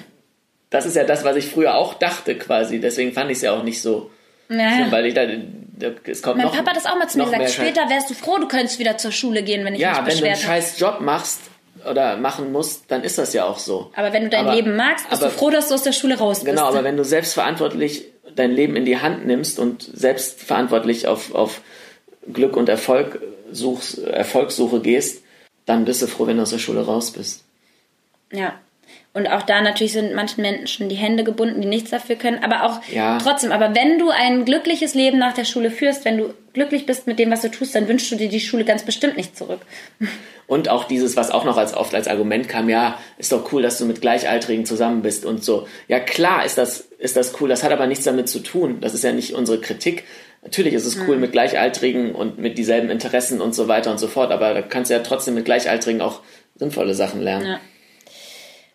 [0.70, 2.80] das ist ja das, was ich früher auch dachte quasi.
[2.80, 4.10] Deswegen fand ich es ja auch nicht so
[4.50, 4.76] ja.
[4.76, 5.22] schlimm, weil ich da,
[6.06, 7.50] es kommt Mein noch, Papa hat das auch mal zu mir gesagt.
[7.50, 10.20] Später wärst du froh, du könntest wieder zur Schule gehen, wenn ich ja, mich beschwert
[10.20, 11.40] Ja, wenn du einen scheiß Job machst,
[11.90, 13.92] oder machen musst, dann ist das ja auch so.
[13.96, 15.92] Aber wenn du dein aber, Leben magst, bist aber, du froh, dass du aus der
[15.92, 16.46] Schule raus bist.
[16.46, 21.62] Genau, aber wenn du selbstverantwortlich dein Leben in die Hand nimmst und selbstverantwortlich auf, auf
[22.32, 25.24] Glück und Erfolg suchst, Erfolgssuche gehst,
[25.66, 27.44] dann bist du froh, wenn du aus der Schule raus bist.
[28.32, 28.56] Ja.
[29.16, 32.44] Und auch da natürlich sind manchen Menschen die Hände gebunden, die nichts dafür können.
[32.44, 33.20] Aber auch ja.
[33.20, 37.06] trotzdem, aber wenn du ein glückliches Leben nach der Schule führst, wenn du glücklich bist
[37.06, 39.62] mit dem, was du tust, dann wünschst du dir die Schule ganz bestimmt nicht zurück.
[40.48, 43.62] Und auch dieses, was auch noch als oft als Argument kam, ja, ist doch cool,
[43.62, 45.68] dass du mit Gleichaltrigen zusammen bist und so.
[45.88, 47.48] Ja, klar ist das, ist das cool.
[47.48, 48.80] Das hat aber nichts damit zu tun.
[48.82, 50.04] Das ist ja nicht unsere Kritik.
[50.42, 51.22] Natürlich ist es cool mhm.
[51.22, 54.32] mit Gleichaltrigen und mit dieselben Interessen und so weiter und so fort.
[54.32, 56.20] Aber da kannst du ja trotzdem mit Gleichaltrigen auch
[56.56, 57.46] sinnvolle Sachen lernen.
[57.48, 57.60] Ja.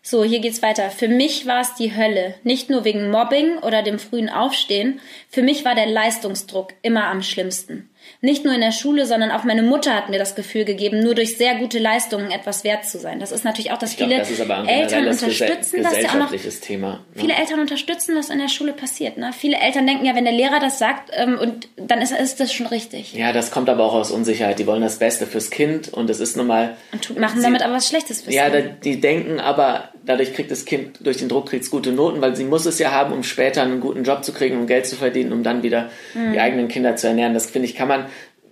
[0.02, 0.90] So, hier geht's weiter.
[0.90, 2.34] Für mich war es die Hölle.
[2.42, 5.00] Nicht nur wegen Mobbing oder dem frühen Aufstehen.
[5.28, 7.90] Für mich war der Leistungsdruck immer am schlimmsten.
[8.20, 11.14] Nicht nur in der Schule, sondern auch meine Mutter hat mir das Gefühl gegeben, nur
[11.14, 13.20] durch sehr gute Leistungen etwas wert zu sein.
[13.20, 16.32] Das ist natürlich auch, dass ich viele glaub, das Eltern unterstützen, dass ja auch noch
[16.60, 17.00] Thema, ne?
[17.14, 19.18] viele Eltern unterstützen, was in der Schule passiert.
[19.18, 19.32] Ne?
[19.32, 22.52] Viele Eltern denken ja, wenn der Lehrer das sagt, ähm, und dann ist, ist das
[22.52, 23.14] schon richtig.
[23.14, 24.58] Ja, das kommt aber auch aus Unsicherheit.
[24.58, 26.76] Die wollen das Beste fürs Kind und es ist nun mal.
[26.92, 28.66] Und machen sie, damit aber was Schlechtes fürs ja, Kind.
[28.66, 32.34] Ja, die denken aber, dadurch kriegt das Kind durch den Druck kriegt's gute Noten, weil
[32.34, 34.96] sie muss es ja haben, um später einen guten Job zu kriegen, um Geld zu
[34.96, 36.32] verdienen, um dann wieder mhm.
[36.32, 37.34] die eigenen Kinder zu ernähren.
[37.34, 38.06] Das finde ich, kann man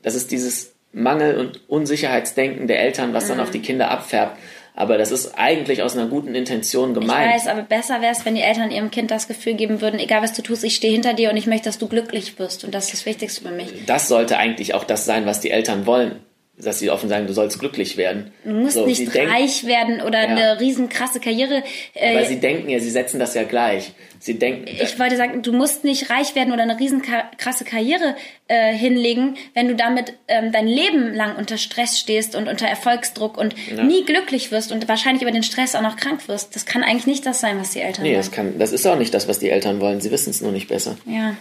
[0.07, 4.39] das ist dieses Mangel- und Unsicherheitsdenken der Eltern, was dann auf die Kinder abfärbt.
[4.77, 7.29] Aber das ist eigentlich aus einer guten Intention gemeint.
[7.29, 9.99] Ich weiß, aber besser wäre es, wenn die Eltern ihrem Kind das Gefühl geben würden,
[9.99, 12.63] egal was du tust, ich stehe hinter dir und ich möchte, dass du glücklich wirst.
[12.63, 13.85] Und das ist das Wichtigste für mich.
[13.87, 16.21] Das sollte eigentlich auch das sein, was die Eltern wollen
[16.59, 18.33] dass sie offen sagen, du sollst glücklich werden.
[18.45, 20.29] Du musst so, nicht reich denken, werden oder ja.
[20.29, 21.63] eine riesen krasse Karriere.
[21.93, 23.93] Äh, Aber sie denken ja, sie setzen das ja gleich.
[24.19, 24.67] Sie denken.
[24.67, 27.03] Ich wollte sagen, du musst nicht reich werden oder eine riesen
[27.37, 28.17] krasse Karriere
[28.49, 33.37] äh, hinlegen, wenn du damit ähm, dein Leben lang unter Stress stehst und unter Erfolgsdruck
[33.37, 33.85] und ja.
[33.85, 36.57] nie glücklich wirst und wahrscheinlich über den Stress auch noch krank wirst.
[36.57, 38.19] Das kann eigentlich nicht das sein, was die Eltern nee, wollen.
[38.19, 40.01] Nee, das kann, das ist auch nicht das, was die Eltern wollen.
[40.01, 40.97] Sie wissen es nur nicht besser.
[41.05, 41.37] Ja.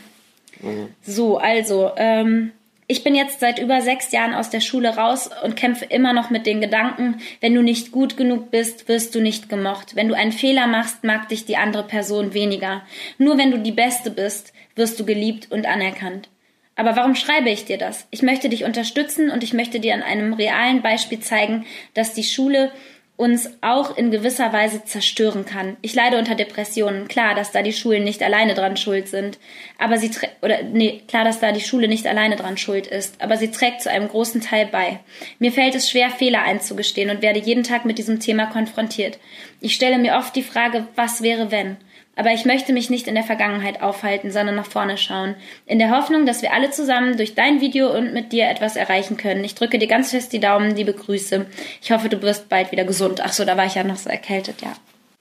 [0.62, 0.89] Also.
[1.06, 1.91] So, also.
[1.95, 2.51] Ähm,
[2.88, 6.30] ich bin jetzt seit über sechs Jahren aus der Schule raus und kämpfe immer noch
[6.30, 9.95] mit den Gedanken, wenn du nicht gut genug bist, wirst du nicht gemocht.
[9.95, 12.84] Wenn du einen Fehler machst, mag dich die andere Person weniger.
[13.17, 16.30] Nur wenn du die Beste bist, wirst du geliebt und anerkannt.
[16.76, 18.06] Aber warum schreibe ich dir das?
[18.12, 22.24] Ich möchte dich unterstützen und ich möchte dir an einem realen Beispiel zeigen, dass die
[22.24, 22.71] Schule
[23.17, 25.78] uns auch in gewisser Weise zerstören kann.
[25.82, 27.08] Ich leide unter Depressionen.
[27.08, 29.39] Klar, dass da die Schulen nicht alleine dran schuld sind,
[29.80, 33.38] aber sie oder nee, klar, dass da die Schule nicht alleine dran schuld ist, aber
[33.38, 34.99] sie trägt zu einem großen Teil bei.
[35.39, 39.17] Mir fällt es schwer, Fehler einzugestehen und werde jeden Tag mit diesem Thema konfrontiert.
[39.62, 41.78] Ich stelle mir oft die Frage, was wäre wenn?
[42.15, 45.36] Aber ich möchte mich nicht in der Vergangenheit aufhalten, sondern nach vorne schauen.
[45.65, 49.17] In der Hoffnung, dass wir alle zusammen durch dein Video und mit dir etwas erreichen
[49.17, 49.43] können.
[49.43, 51.45] Ich drücke dir ganz fest die Daumen, liebe Grüße.
[51.82, 53.21] Ich hoffe, du wirst bald wieder gesund.
[53.21, 54.73] Ach so, da war ich ja noch so erkältet, ja.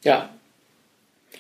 [0.05, 0.29] Ja.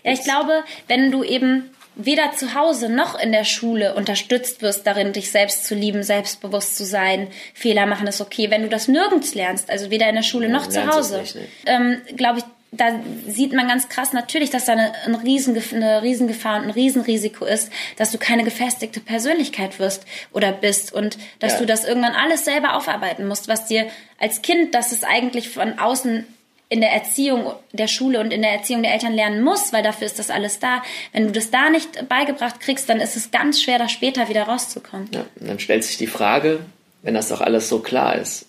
[0.02, 4.86] Ja, ich glaube, wenn du eben weder zu Hause noch in der Schule unterstützt wirst
[4.86, 8.50] darin, dich selbst zu lieben, selbstbewusst zu sein, Fehler machen ist okay.
[8.50, 11.46] Wenn du das nirgends lernst, also weder in der Schule ja, noch zu Hause, ne?
[11.66, 12.44] ähm, glaube ich,
[12.76, 16.70] da sieht man ganz krass natürlich, dass da eine, eine, Riesen, eine Riesengefahr und ein
[16.70, 21.58] Riesenrisiko ist, dass du keine gefestigte Persönlichkeit wirst oder bist und dass ja.
[21.60, 23.86] du das irgendwann alles selber aufarbeiten musst, was dir
[24.18, 26.26] als Kind, das es eigentlich von außen
[26.68, 30.06] in der Erziehung der Schule und in der Erziehung der Eltern lernen muss, weil dafür
[30.06, 30.82] ist das alles da.
[31.12, 34.44] Wenn du das da nicht beigebracht kriegst, dann ist es ganz schwer, da später wieder
[34.44, 35.08] rauszukommen.
[35.12, 36.60] Ja, und dann stellt sich die Frage,
[37.02, 38.46] wenn das doch alles so klar ist,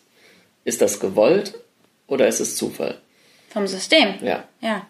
[0.64, 1.54] ist das gewollt
[2.08, 3.00] oder ist es Zufall?
[3.56, 4.16] Vom System.
[4.22, 4.44] Ja.
[4.60, 4.86] Ja.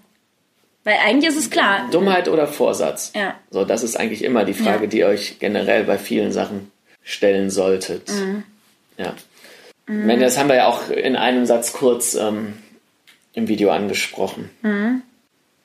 [0.86, 1.88] Weil eigentlich ist es klar.
[1.92, 3.12] Dummheit oder Vorsatz.
[3.14, 3.36] Ja.
[3.52, 4.88] So, das ist eigentlich immer die Frage, ja.
[4.88, 6.72] die ihr euch generell bei vielen Sachen
[7.04, 8.10] stellen solltet.
[8.10, 8.44] Mhm.
[8.98, 9.14] Ja.
[9.86, 10.20] Mhm.
[10.20, 12.58] Das haben wir ja auch in einem Satz kurz ähm,
[13.34, 14.50] im Video angesprochen.
[14.64, 15.04] Mhm.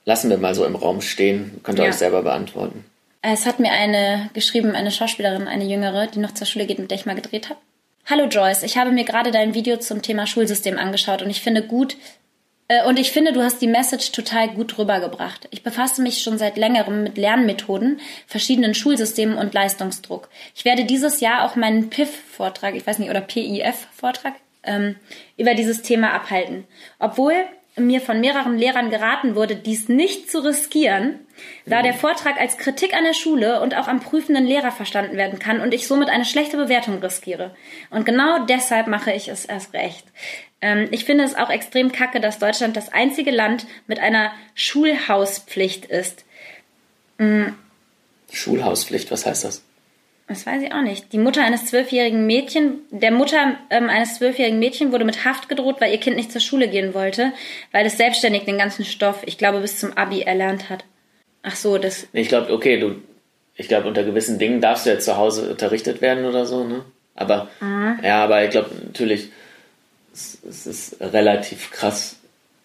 [0.05, 1.59] Lassen wir mal so im Raum stehen.
[1.63, 1.91] Könnt ihr ja.
[1.93, 2.85] euch selber beantworten.
[3.23, 6.91] Es hat mir eine geschrieben, eine Schauspielerin, eine jüngere, die noch zur Schule geht, mit
[6.91, 7.61] der ich mal gedreht habe.
[8.05, 11.63] Hallo Joyce, ich habe mir gerade dein Video zum Thema Schulsystem angeschaut und ich finde
[11.63, 11.97] gut,
[12.87, 15.49] und ich finde, du hast die Message total gut rübergebracht.
[15.51, 20.29] Ich befasse mich schon seit längerem mit Lernmethoden, verschiedenen Schulsystemen und Leistungsdruck.
[20.55, 24.97] Ich werde dieses Jahr auch meinen PIF-Vortrag, ich weiß nicht, oder PIF-Vortrag, ähm,
[25.37, 26.65] über dieses Thema abhalten.
[26.99, 27.35] Obwohl
[27.77, 31.21] mir von mehreren Lehrern geraten wurde, dies nicht zu riskieren,
[31.67, 35.39] da der Vortrag als Kritik an der Schule und auch am prüfenden Lehrer verstanden werden
[35.39, 37.55] kann und ich somit eine schlechte Bewertung riskiere.
[37.91, 40.05] Und genau deshalb mache ich es erst recht.
[40.63, 45.87] Ähm, ich finde es auch extrem kacke, dass Deutschland das einzige Land mit einer Schulhauspflicht
[45.87, 46.25] ist.
[47.19, 47.55] Mhm.
[48.33, 49.63] Schulhauspflicht, was heißt das?
[50.31, 51.13] Das weiß ich auch nicht.
[51.13, 55.81] Die Mutter eines zwölfjährigen Mädchen, der Mutter ähm, eines zwölfjährigen Mädchen wurde mit Haft gedroht,
[55.81, 57.33] weil ihr Kind nicht zur Schule gehen wollte,
[57.73, 60.85] weil es selbstständig den ganzen Stoff, ich glaube, bis zum Abi erlernt hat.
[61.43, 62.07] Ach so, das.
[62.13, 63.03] Ich glaube, okay, du,
[63.57, 66.85] ich glaube, unter gewissen Dingen darfst du ja zu Hause unterrichtet werden oder so, ne?
[67.17, 67.99] Aber, mhm.
[68.05, 69.31] ja, aber ich glaube natürlich,
[70.13, 72.17] es, es, ist relativ krass.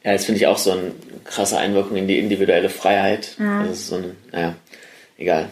[0.04, 0.92] Ja, das finde ich auch so eine
[1.24, 3.36] krasse Einwirkung in die individuelle Freiheit.
[3.40, 4.56] Das ist so eine, naja,
[5.18, 5.50] egal.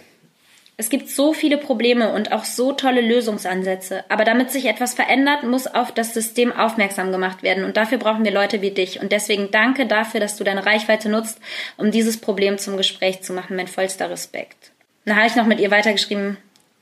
[0.75, 4.03] Es gibt so viele Probleme und auch so tolle Lösungsansätze.
[4.09, 7.63] Aber damit sich etwas verändert, muss auf das System aufmerksam gemacht werden.
[7.63, 8.99] Und dafür brauchen wir Leute wie dich.
[8.99, 11.39] Und deswegen danke dafür, dass du deine Reichweite nutzt,
[11.77, 13.55] um dieses Problem zum Gespräch zu machen.
[13.55, 14.71] Mein vollster Respekt.
[15.05, 16.37] Dann habe ich noch mit ihr weitergeschrieben.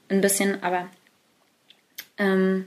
[0.09, 0.87] Ein bisschen, aber
[2.17, 2.65] ähm,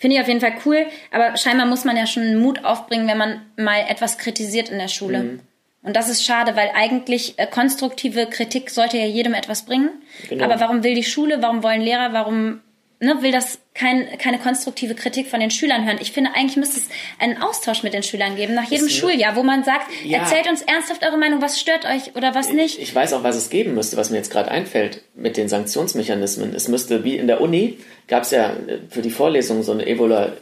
[0.00, 0.86] finde ich auf jeden Fall cool.
[1.12, 4.88] Aber scheinbar muss man ja schon Mut aufbringen, wenn man mal etwas kritisiert in der
[4.88, 5.18] Schule.
[5.18, 5.40] Mhm.
[5.82, 9.90] Und das ist schade, weil eigentlich äh, konstruktive Kritik sollte ja jedem etwas bringen.
[10.28, 10.44] Genau.
[10.44, 12.60] Aber warum will die Schule, warum wollen Lehrer, warum
[13.00, 15.98] ne, will das kein, keine konstruktive Kritik von den Schülern hören?
[16.00, 19.42] Ich finde, eigentlich müsste es einen Austausch mit den Schülern geben, nach jedem Schuljahr, wo
[19.42, 20.18] man sagt, ja.
[20.18, 22.76] erzählt uns ernsthaft eure Meinung, was stört euch oder was nicht.
[22.76, 25.48] Ich, ich weiß auch, was es geben müsste, was mir jetzt gerade einfällt mit den
[25.48, 26.54] Sanktionsmechanismen.
[26.54, 29.86] Es müsste, wie in der Uni, gab es ja äh, für die Vorlesung so eine
[29.86, 30.32] Evalu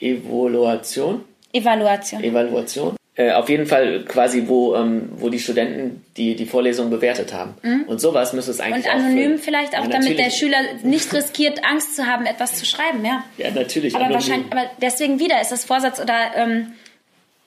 [0.00, 1.24] Evaluation.
[1.52, 2.24] Evaluation.
[2.24, 2.96] Evaluation.
[3.16, 7.54] Äh, auf jeden Fall quasi, wo, ähm, wo die Studenten die, die Vorlesung bewertet haben.
[7.62, 7.82] Mhm.
[7.82, 11.64] Und sowas müsste es eigentlich Und anonym auch vielleicht auch, damit der Schüler nicht riskiert,
[11.64, 13.24] Angst zu haben, etwas zu schreiben, ja.
[13.36, 13.96] Ja, natürlich.
[13.96, 14.20] Aber anonym.
[14.20, 16.72] wahrscheinlich, aber deswegen wieder ist das Vorsatz oder, ähm,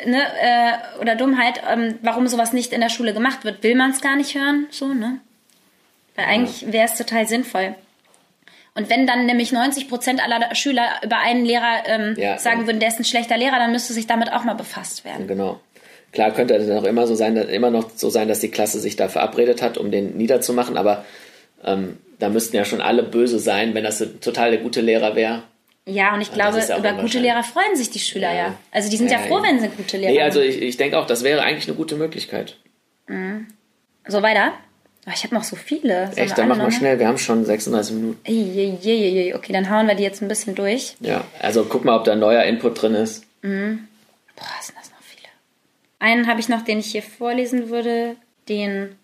[0.06, 3.63] ne, äh, oder Dummheit, ähm, warum sowas nicht in der Schule gemacht wird.
[3.63, 4.67] Will man es gar nicht hören?
[4.69, 5.19] So, ne?
[6.15, 7.73] Weil eigentlich wäre es total sinnvoll.
[8.76, 12.68] Und wenn dann nämlich 90 Prozent aller Schüler über einen Lehrer ähm, ja, sagen ja.
[12.68, 15.28] würden, der ist ein schlechter Lehrer, dann müsste sich damit auch mal befasst werden.
[15.28, 15.60] Genau.
[16.12, 18.96] Klar könnte es auch immer so sein, immer noch so sein, dass die Klasse sich
[18.96, 21.06] da verabredet hat, um den niederzumachen, aber
[21.64, 25.44] ähm, da müssten ja schon alle böse sein, wenn das total der gute Lehrer wäre.
[25.86, 28.48] Ja, und ich glaube, ja über gute Lehrer freuen sich die Schüler ja.
[28.48, 28.54] ja.
[28.72, 30.98] Also die sind ja, ja froh, wenn sie gute Lehrer Nee, also ich, ich denke
[30.98, 32.58] auch, das wäre eigentlich eine gute Möglichkeit.
[33.08, 33.48] Mhm.
[34.08, 34.54] So weiter?
[35.12, 36.08] Ich habe noch so viele.
[36.08, 36.98] Sollen Echt, dann mach mal schnell.
[36.98, 38.20] Wir haben schon 36 Minuten.
[38.26, 40.95] Okay, dann hauen wir die jetzt ein bisschen durch.
[41.01, 43.26] Ja, also guck mal, ob da neuer Input drin ist.
[43.41, 43.88] Mhm.
[44.36, 45.28] Boah, sind das noch viele.
[45.99, 48.16] Einen habe ich noch, den ich hier vorlesen würde.
[48.47, 48.95] Den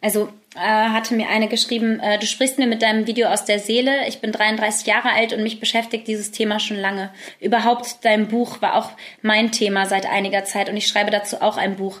[0.00, 3.58] Also äh, hatte mir eine geschrieben, äh, du sprichst mir mit deinem Video aus der
[3.58, 4.06] Seele.
[4.08, 7.10] Ich bin 33 Jahre alt und mich beschäftigt dieses Thema schon lange.
[7.40, 8.90] Überhaupt dein Buch war auch
[9.20, 12.00] mein Thema seit einiger Zeit und ich schreibe dazu auch ein Buch.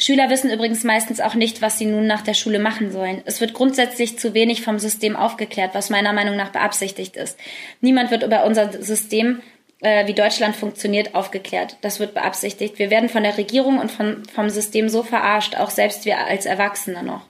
[0.00, 3.20] Schüler wissen übrigens meistens auch nicht, was sie nun nach der Schule machen sollen.
[3.24, 7.36] Es wird grundsätzlich zu wenig vom System aufgeklärt, was meiner Meinung nach beabsichtigt ist.
[7.80, 9.42] Niemand wird über unser System
[9.80, 11.76] äh, wie Deutschland funktioniert, aufgeklärt.
[11.80, 12.78] Das wird beabsichtigt.
[12.78, 16.46] Wir werden von der Regierung und von, vom System so verarscht, auch selbst wir als
[16.46, 17.26] Erwachsene noch.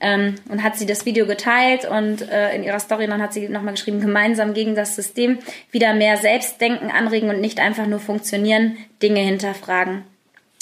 [0.00, 3.48] Ähm, und hat sie das Video geteilt und äh, in ihrer Story dann hat sie
[3.48, 5.38] nochmal geschrieben, gemeinsam gegen das System
[5.70, 10.02] wieder mehr Selbstdenken anregen und nicht einfach nur funktionieren, Dinge hinterfragen.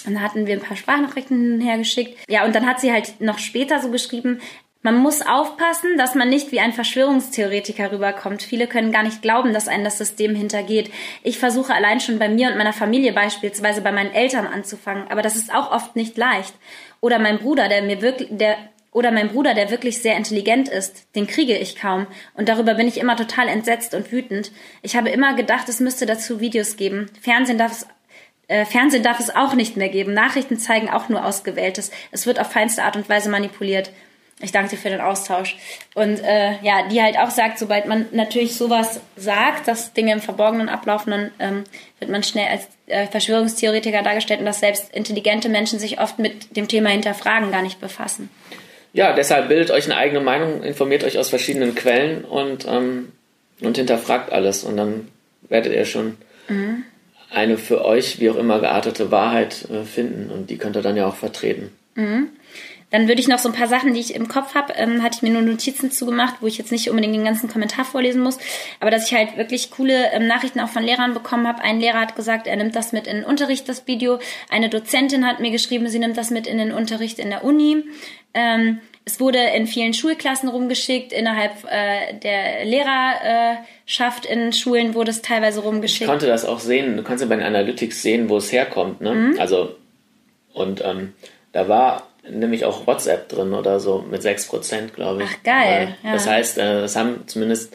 [0.06, 2.18] Und dann hatten wir ein paar Sprachnachrichten hergeschickt.
[2.28, 4.40] Ja, und dann hat sie halt noch später so geschrieben,
[4.82, 8.42] man muss aufpassen, dass man nicht wie ein Verschwörungstheoretiker rüberkommt.
[8.42, 10.90] Viele können gar nicht glauben, dass einen das System hintergeht.
[11.22, 15.20] Ich versuche allein schon bei mir und meiner Familie beispielsweise bei meinen Eltern anzufangen, aber
[15.20, 16.54] das ist auch oft nicht leicht.
[17.02, 18.56] Oder mein Bruder, der mir wirklich, der
[18.92, 22.06] oder mein Bruder, der wirklich sehr intelligent ist, den kriege ich kaum.
[22.34, 24.50] Und darüber bin ich immer total entsetzt und wütend.
[24.82, 27.10] Ich habe immer gedacht, es müsste dazu Videos geben.
[27.20, 27.86] Fernsehen darf es
[28.50, 30.12] äh, Fernsehen darf es auch nicht mehr geben.
[30.12, 31.92] Nachrichten zeigen auch nur Ausgewähltes.
[32.10, 33.92] Es wird auf feinste Art und Weise manipuliert.
[34.42, 35.56] Ich danke dir für den Austausch.
[35.94, 40.20] Und äh, ja, die halt auch sagt, sobald man natürlich sowas sagt, dass Dinge im
[40.20, 41.64] Verborgenen ablaufen, dann ähm,
[42.00, 46.56] wird man schnell als äh, Verschwörungstheoretiker dargestellt und dass selbst intelligente Menschen sich oft mit
[46.56, 48.30] dem Thema hinterfragen gar nicht befassen.
[48.92, 53.12] Ja, deshalb bildet euch eine eigene Meinung, informiert euch aus verschiedenen Quellen und, ähm,
[53.60, 54.64] und hinterfragt alles.
[54.64, 55.08] Und dann
[55.48, 56.16] werdet ihr schon
[56.48, 56.84] mhm.
[57.30, 60.30] Eine für euch, wie auch immer, geartete Wahrheit äh, finden.
[60.30, 61.70] Und die könnt ihr dann ja auch vertreten.
[61.94, 62.28] Mhm.
[62.90, 65.16] Dann würde ich noch so ein paar Sachen, die ich im Kopf habe, ähm, hatte
[65.16, 68.38] ich mir nur Notizen zugemacht, wo ich jetzt nicht unbedingt den ganzen Kommentar vorlesen muss,
[68.80, 71.62] aber dass ich halt wirklich coole ähm, Nachrichten auch von Lehrern bekommen habe.
[71.62, 74.18] Ein Lehrer hat gesagt, er nimmt das mit in den Unterricht, das Video.
[74.50, 77.84] Eine Dozentin hat mir geschrieben, sie nimmt das mit in den Unterricht in der Uni.
[78.34, 85.22] Ähm, es wurde in vielen Schulklassen rumgeschickt, innerhalb äh, der Lehrerschaft in Schulen wurde es
[85.22, 86.02] teilweise rumgeschickt.
[86.02, 89.00] Ich konnte das auch sehen, du kannst ja bei den Analytics sehen, wo es herkommt.
[89.00, 89.14] Ne?
[89.14, 89.40] Mhm.
[89.40, 89.74] Also,
[90.52, 91.14] und ähm,
[91.52, 95.28] da war nämlich auch WhatsApp drin oder so mit 6%, glaube ich.
[95.32, 95.96] Ach, geil.
[96.02, 96.12] Ja.
[96.12, 97.74] Das heißt, äh, das haben zumindest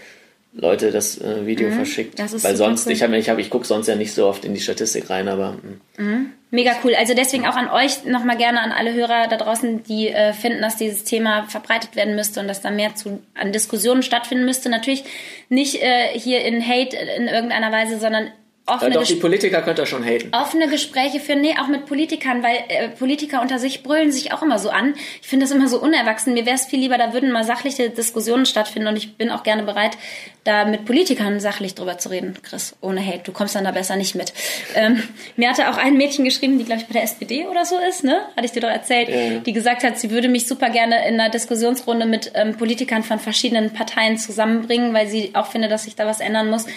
[0.54, 2.20] Leute das äh, Video mhm, verschickt.
[2.20, 2.94] Das ist Weil sonst, cool.
[2.94, 5.28] ich, hab, ich, hab, ich gucke sonst ja nicht so oft in die Statistik rein,
[5.28, 5.58] aber.
[5.98, 6.06] Hm.
[6.06, 6.32] Mhm.
[6.56, 6.96] Mega cool.
[6.96, 10.62] Also deswegen auch an euch nochmal gerne an alle Hörer da draußen, die äh, finden,
[10.62, 14.70] dass dieses Thema verbreitet werden müsste und dass da mehr zu, an Diskussionen stattfinden müsste.
[14.70, 15.04] Natürlich
[15.50, 18.32] nicht äh, hier in Hate in irgendeiner Weise, sondern
[18.66, 20.30] offene ja, doch, die Politiker könnt ihr schon haten.
[20.34, 24.42] Offene Gespräche führen, nee, auch mit Politikern, weil äh, Politiker unter sich brüllen sich auch
[24.42, 24.96] immer so an.
[25.22, 26.34] Ich finde das immer so unerwachsen.
[26.34, 29.44] Mir wäre es viel lieber, da würden mal sachliche Diskussionen stattfinden und ich bin auch
[29.44, 29.98] gerne bereit,
[30.46, 33.24] da mit Politikern sachlich drüber zu reden, Chris, ohne Hate.
[33.24, 34.32] Du kommst dann da besser nicht mit.
[34.76, 35.02] Ähm,
[35.36, 38.04] mir hatte auch ein Mädchen geschrieben, die, glaube ich, bei der SPD oder so ist,
[38.04, 38.22] ne?
[38.36, 39.40] Hatte ich dir doch erzählt, ja.
[39.40, 43.20] die gesagt hat, sie würde mich super gerne in einer Diskussionsrunde mit ähm, Politikern von
[43.20, 46.68] verschiedenen Parteien zusammenbringen, weil sie auch finde, dass sich da was ändern muss.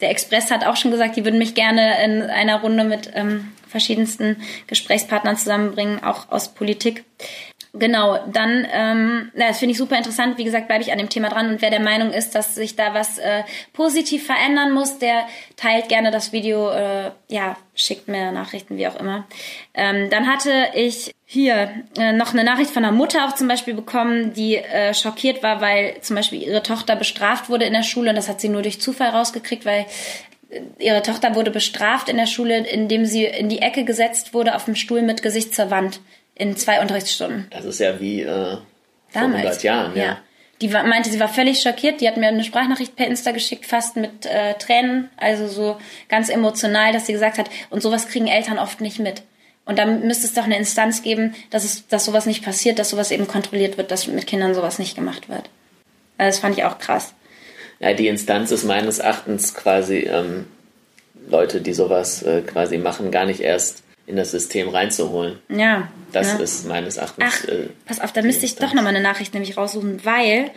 [0.00, 3.52] Der Express hat auch schon gesagt, die würden mich gerne in einer Runde mit ähm,
[3.68, 7.04] verschiedensten Gesprächspartnern zusammenbringen, auch aus Politik.
[7.78, 10.38] Genau, dann, ähm, das finde ich super interessant.
[10.38, 12.74] Wie gesagt, bleibe ich an dem Thema dran und wer der Meinung ist, dass sich
[12.74, 13.42] da was äh,
[13.74, 15.26] positiv verändern muss, der
[15.56, 19.26] teilt gerne das Video, äh, ja, schickt mir Nachrichten, wie auch immer.
[19.74, 23.74] Ähm, dann hatte ich hier äh, noch eine Nachricht von einer Mutter auch zum Beispiel
[23.74, 28.10] bekommen, die äh, schockiert war, weil zum Beispiel ihre Tochter bestraft wurde in der Schule
[28.10, 29.84] und das hat sie nur durch Zufall rausgekriegt, weil
[30.78, 34.64] ihre Tochter wurde bestraft in der Schule, indem sie in die Ecke gesetzt wurde auf
[34.64, 36.00] dem Stuhl mit Gesicht zur Wand
[36.34, 37.46] in zwei Unterrichtsstunden.
[37.50, 38.58] Das ist ja wie äh,
[39.08, 40.04] vor 100 Jahren, ja.
[40.04, 40.18] ja.
[40.62, 42.00] Die war, meinte, sie war völlig schockiert.
[42.00, 45.76] Die hat mir eine Sprachnachricht per Insta geschickt, fast mit äh, Tränen, also so
[46.08, 49.22] ganz emotional, dass sie gesagt hat, und sowas kriegen Eltern oft nicht mit.
[49.66, 52.90] Und da müsste es doch eine Instanz geben, dass, es, dass sowas nicht passiert, dass
[52.90, 55.50] sowas eben kontrolliert wird, dass mit Kindern sowas nicht gemacht wird.
[56.16, 57.12] Also das fand ich auch krass.
[57.80, 60.46] Ja, die Instanz ist meines Erachtens quasi ähm,
[61.28, 65.38] Leute, die sowas äh, quasi machen, gar nicht erst in das System reinzuholen.
[65.48, 65.88] Ja.
[66.12, 66.38] Das ja.
[66.38, 67.24] ist meines Erachtens.
[67.26, 70.50] Ach, äh, pass auf, da müsste ich doch nochmal eine Nachricht nämlich raussuchen, weil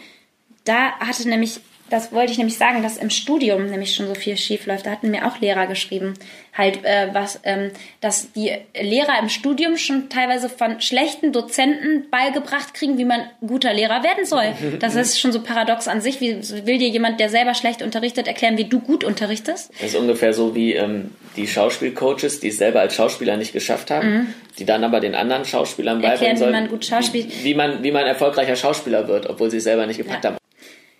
[0.63, 1.59] da hatte nämlich
[1.89, 4.85] das wollte ich nämlich sagen, dass im Studium nämlich schon so viel schief läuft.
[4.85, 6.13] Da hatten mir auch Lehrer geschrieben,
[6.53, 7.71] halt äh, was, ähm,
[8.01, 13.73] dass die Lehrer im Studium schon teilweise von schlechten Dozenten beigebracht kriegen, wie man guter
[13.73, 14.53] Lehrer werden soll.
[14.79, 16.21] Das ist schon so paradox an sich.
[16.21, 19.71] Wie will dir jemand, der selber schlecht unterrichtet, erklären, wie du gut unterrichtest?
[19.81, 23.91] Das ist ungefähr so wie ähm, die Schauspielcoaches, die es selber als Schauspieler nicht geschafft
[23.91, 24.33] haben, mhm.
[24.57, 27.83] die dann aber den anderen Schauspielern beibringen sollen, wie man gut Schauspiel wie, wie man
[27.83, 30.31] wie man erfolgreicher Schauspieler wird, obwohl sie es selber nicht gepackt ja.
[30.31, 30.39] haben.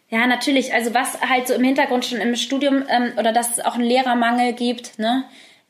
[0.10, 0.74] Ja, natürlich.
[0.74, 3.84] Also was halt so im Hintergrund schon im Studium ähm, oder dass es auch einen
[3.84, 5.26] Lehrermangel gibt, ne?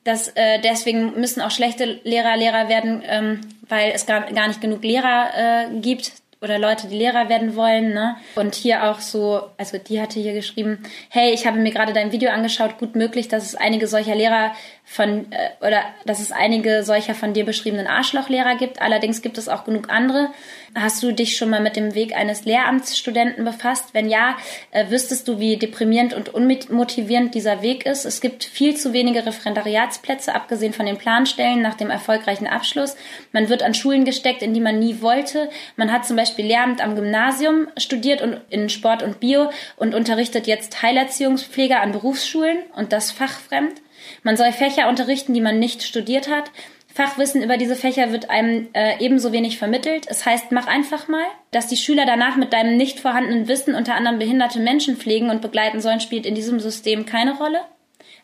[0.06, 4.62] dass äh, deswegen müssen auch schlechte Lehrer Lehrer werden, ähm, weil es gar, gar nicht
[4.62, 7.94] genug Lehrer äh, gibt oder Leute, die Lehrer werden wollen.
[7.94, 8.16] Ne?
[8.36, 12.14] Und hier auch so, also die hatte hier geschrieben, hey, ich habe mir gerade dein
[12.14, 14.54] Video angeschaut, gut möglich, dass es einige solcher Lehrer
[14.92, 18.82] von, äh, oder dass es einige solcher von dir beschriebenen Arschlochlehrer gibt.
[18.82, 20.32] Allerdings gibt es auch genug andere.
[20.74, 23.94] Hast du dich schon mal mit dem Weg eines Lehramtsstudenten befasst?
[23.94, 24.36] Wenn ja,
[24.72, 28.04] äh, wüsstest du, wie deprimierend und unmotivierend dieser Weg ist?
[28.04, 32.96] Es gibt viel zu wenige Referendariatsplätze, abgesehen von den Planstellen nach dem erfolgreichen Abschluss.
[33.32, 35.52] Man wird an Schulen gesteckt, in die man nie wollte.
[35.76, 40.48] Man hat zum Beispiel Lehramt am Gymnasium studiert und in Sport und Bio und unterrichtet
[40.48, 43.76] jetzt Heilerziehungspfleger an Berufsschulen und das fachfremd.
[44.24, 46.52] Man soll Fächer unterrichten, die man nicht studiert hat.
[46.93, 50.06] Fachwissen über diese Fächer wird einem äh, ebenso wenig vermittelt.
[50.10, 51.26] Es heißt, mach einfach mal.
[51.52, 55.41] Dass die Schüler danach mit deinem nicht vorhandenen Wissen unter anderem behinderte Menschen pflegen und
[55.41, 57.62] begleiten sollen, spielt in diesem System keine Rolle.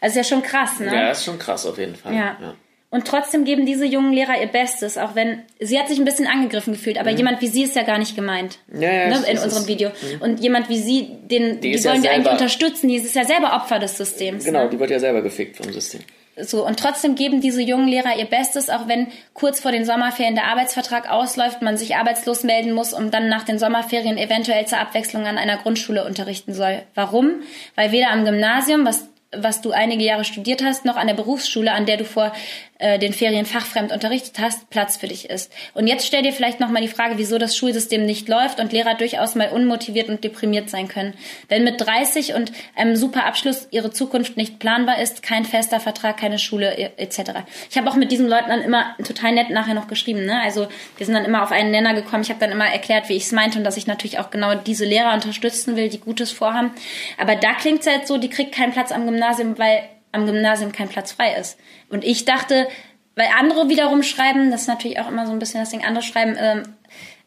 [0.01, 0.93] Also ist ja schon krass, ne?
[0.93, 2.13] Ja, ist schon krass auf jeden Fall.
[2.13, 2.37] Ja.
[2.41, 2.55] ja.
[2.89, 6.27] Und trotzdem geben diese jungen Lehrer ihr Bestes, auch wenn sie hat sich ein bisschen
[6.27, 7.17] angegriffen gefühlt, aber mhm.
[7.17, 8.59] jemand wie sie ist ja gar nicht gemeint.
[8.73, 9.89] Ja, ja, ne, in unserem Video.
[9.89, 10.21] Mhm.
[10.21, 13.25] Und jemand wie sie, den, die, die wollen ja wir eigentlich unterstützen, die ist ja
[13.25, 14.45] selber Opfer des Systems.
[14.45, 14.69] Genau, ne?
[14.69, 16.01] die wird ja selber gefickt vom System.
[16.37, 20.35] So, und trotzdem geben diese jungen Lehrer ihr Bestes, auch wenn kurz vor den Sommerferien
[20.35, 24.79] der Arbeitsvertrag ausläuft, man sich arbeitslos melden muss und dann nach den Sommerferien eventuell zur
[24.79, 26.83] Abwechslung an einer Grundschule unterrichten soll.
[26.93, 27.41] Warum?
[27.75, 29.07] Weil weder am Gymnasium, was
[29.37, 32.31] was du einige Jahre studiert hast, noch an der Berufsschule, an der du vor
[32.77, 35.51] äh, den Ferien fachfremd unterrichtet hast, Platz für dich ist.
[35.73, 38.95] Und jetzt stell dir vielleicht nochmal die Frage, wieso das Schulsystem nicht läuft und Lehrer
[38.95, 41.13] durchaus mal unmotiviert und deprimiert sein können.
[41.47, 46.17] Wenn mit 30 und einem super Abschluss ihre Zukunft nicht planbar ist, kein fester Vertrag,
[46.17, 47.31] keine Schule etc.
[47.69, 50.25] Ich habe auch mit diesen Leuten dann immer total nett nachher noch geschrieben.
[50.25, 50.41] Ne?
[50.41, 50.67] Also
[50.97, 52.23] wir sind dann immer auf einen Nenner gekommen.
[52.23, 54.53] Ich habe dann immer erklärt, wie ich es meinte und dass ich natürlich auch genau
[54.55, 56.71] diese Lehrer unterstützen will, die Gutes vorhaben.
[57.17, 59.83] Aber da klingt es halt so, die kriegt keinen Platz am Gymnasium, weil
[60.15, 61.57] am Gymnasium kein Platz frei ist.
[61.89, 62.67] Und ich dachte,
[63.15, 66.03] weil andere wiederum schreiben, das ist natürlich auch immer so ein bisschen das Ding, andere
[66.03, 66.63] schreiben, ähm,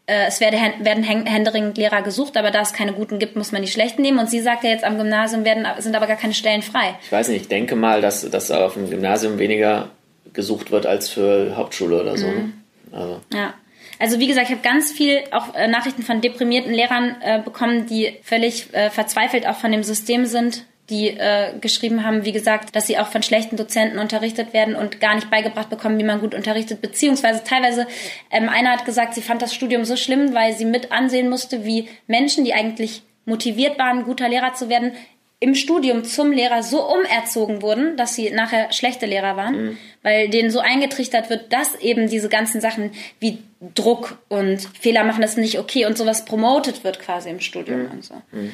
[0.06, 3.62] äh, es werde, werden händeringend Lehrer gesucht, aber da es keine guten gibt, muss man
[3.62, 4.18] die schlechten nehmen.
[4.18, 6.98] Und sie sagt ja jetzt, am Gymnasium werden, sind aber gar keine Stellen frei.
[7.02, 9.90] Ich weiß nicht, ich denke mal, dass, dass auf dem Gymnasium weniger
[10.32, 12.26] gesucht wird als für Hauptschule oder so.
[12.26, 12.32] Ne?
[12.32, 12.52] Mhm.
[12.92, 13.20] Also.
[13.32, 13.54] Ja.
[13.98, 17.86] Also wie gesagt, ich habe ganz viel auch äh, Nachrichten von deprimierten Lehrern äh, bekommen,
[17.86, 22.74] die völlig äh, verzweifelt auch von dem System sind, die äh, geschrieben haben, wie gesagt,
[22.74, 26.20] dass sie auch von schlechten Dozenten unterrichtet werden und gar nicht beigebracht bekommen, wie man
[26.20, 26.80] gut unterrichtet.
[26.80, 27.86] Beziehungsweise teilweise,
[28.30, 31.64] ähm, einer hat gesagt, sie fand das Studium so schlimm, weil sie mit ansehen musste,
[31.64, 34.92] wie Menschen, die eigentlich motiviert waren, guter Lehrer zu werden,
[35.40, 39.78] im Studium zum Lehrer so umerzogen wurden, dass sie nachher schlechte Lehrer waren, mhm.
[40.02, 43.38] weil denen so eingetrichtert wird, dass eben diese ganzen Sachen wie
[43.74, 47.90] Druck und Fehler machen das nicht okay und sowas promotet wird quasi im Studium mhm.
[47.90, 48.14] und so.
[48.32, 48.52] Mhm.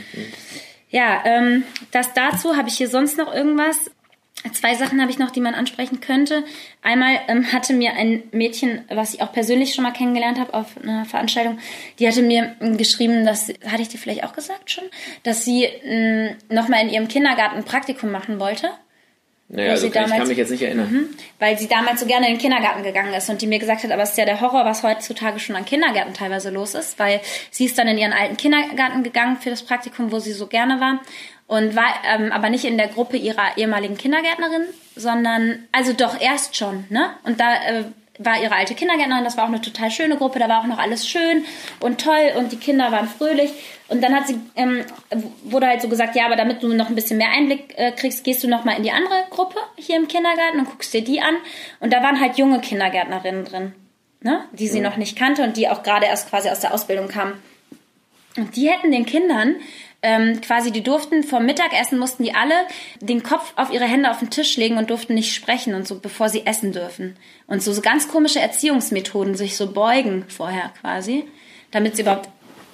[0.94, 3.90] Ja, ähm, das dazu habe ich hier sonst noch irgendwas.
[4.52, 6.44] Zwei Sachen habe ich noch, die man ansprechen könnte.
[6.82, 10.80] Einmal ähm, hatte mir ein Mädchen, was ich auch persönlich schon mal kennengelernt habe auf
[10.80, 11.58] einer Veranstaltung,
[11.98, 14.84] die hatte mir ähm, geschrieben, dass, hatte ich dir vielleicht auch gesagt schon,
[15.24, 18.70] dass sie ähm, nochmal in ihrem Kindergarten ein Praktikum machen wollte.
[19.48, 20.90] Naja, also kann, damals, ich kann mich jetzt nicht erinnern.
[20.90, 23.84] Mhm, weil sie damals so gerne in den Kindergarten gegangen ist und die mir gesagt
[23.84, 26.98] hat, aber es ist ja der Horror, was heutzutage schon an Kindergärten teilweise los ist,
[26.98, 27.20] weil
[27.50, 30.80] sie ist dann in ihren alten Kindergarten gegangen für das Praktikum, wo sie so gerne
[30.80, 31.00] war
[31.46, 34.64] und war ähm, aber nicht in der Gruppe ihrer ehemaligen Kindergärtnerin,
[34.96, 37.10] sondern also doch erst schon, ne?
[37.24, 37.84] Und da äh,
[38.18, 40.78] war ihre alte Kindergärtnerin, das war auch eine total schöne Gruppe, da war auch noch
[40.78, 41.44] alles schön
[41.80, 43.50] und toll und die Kinder waren fröhlich.
[43.88, 44.84] Und dann hat sie, ähm,
[45.42, 48.24] wurde halt so gesagt, ja, aber damit du noch ein bisschen mehr Einblick äh, kriegst,
[48.24, 51.20] gehst du noch mal in die andere Gruppe hier im Kindergarten und guckst dir die
[51.20, 51.34] an.
[51.80, 53.74] Und da waren halt junge Kindergärtnerinnen drin,
[54.20, 54.44] ne?
[54.52, 54.88] die sie ja.
[54.88, 57.34] noch nicht kannte und die auch gerade erst quasi aus der Ausbildung kamen.
[58.36, 59.56] Und die hätten den Kindern
[60.04, 62.54] ähm, quasi, die durften vom Mittagessen mussten die alle
[63.00, 65.98] den Kopf auf ihre Hände auf den Tisch legen und durften nicht sprechen und so,
[65.98, 67.16] bevor sie essen dürfen.
[67.46, 71.24] Und so, so ganz komische Erziehungsmethoden, sich so beugen vorher quasi,
[71.70, 72.28] damit sie überhaupt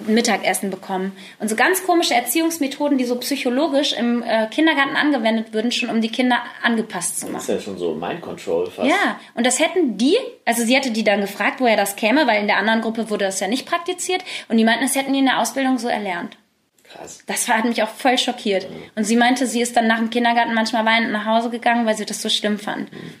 [0.07, 1.11] Mittagessen bekommen.
[1.39, 6.01] Und so ganz komische Erziehungsmethoden, die so psychologisch im äh, Kindergarten angewendet würden, schon um
[6.01, 7.35] die Kinder angepasst zu machen.
[7.35, 8.89] Das ist ja schon so Mind Control fast.
[8.89, 12.41] Ja, und das hätten die, also sie hätte die dann gefragt, woher das käme, weil
[12.41, 14.23] in der anderen Gruppe wurde das ja nicht praktiziert.
[14.49, 16.37] Und die meinten, das hätten die in der Ausbildung so erlernt.
[16.91, 17.23] Krass.
[17.25, 18.69] Das hat mich auch voll schockiert.
[18.69, 18.75] Mhm.
[18.95, 21.95] Und sie meinte, sie ist dann nach dem Kindergarten manchmal weinend nach Hause gegangen, weil
[21.95, 22.91] sie das so schlimm fand.
[22.91, 23.13] Mhm.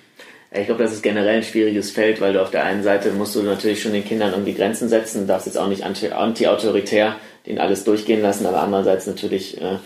[0.53, 3.35] Ich glaube, das ist generell ein schwieriges Feld, weil du auf der einen Seite musst
[3.35, 7.15] du natürlich schon den Kindern irgendwie Grenzen setzen, darfst jetzt auch nicht anti-autoritär
[7.45, 9.77] den alles durchgehen lassen, aber andererseits natürlich äh,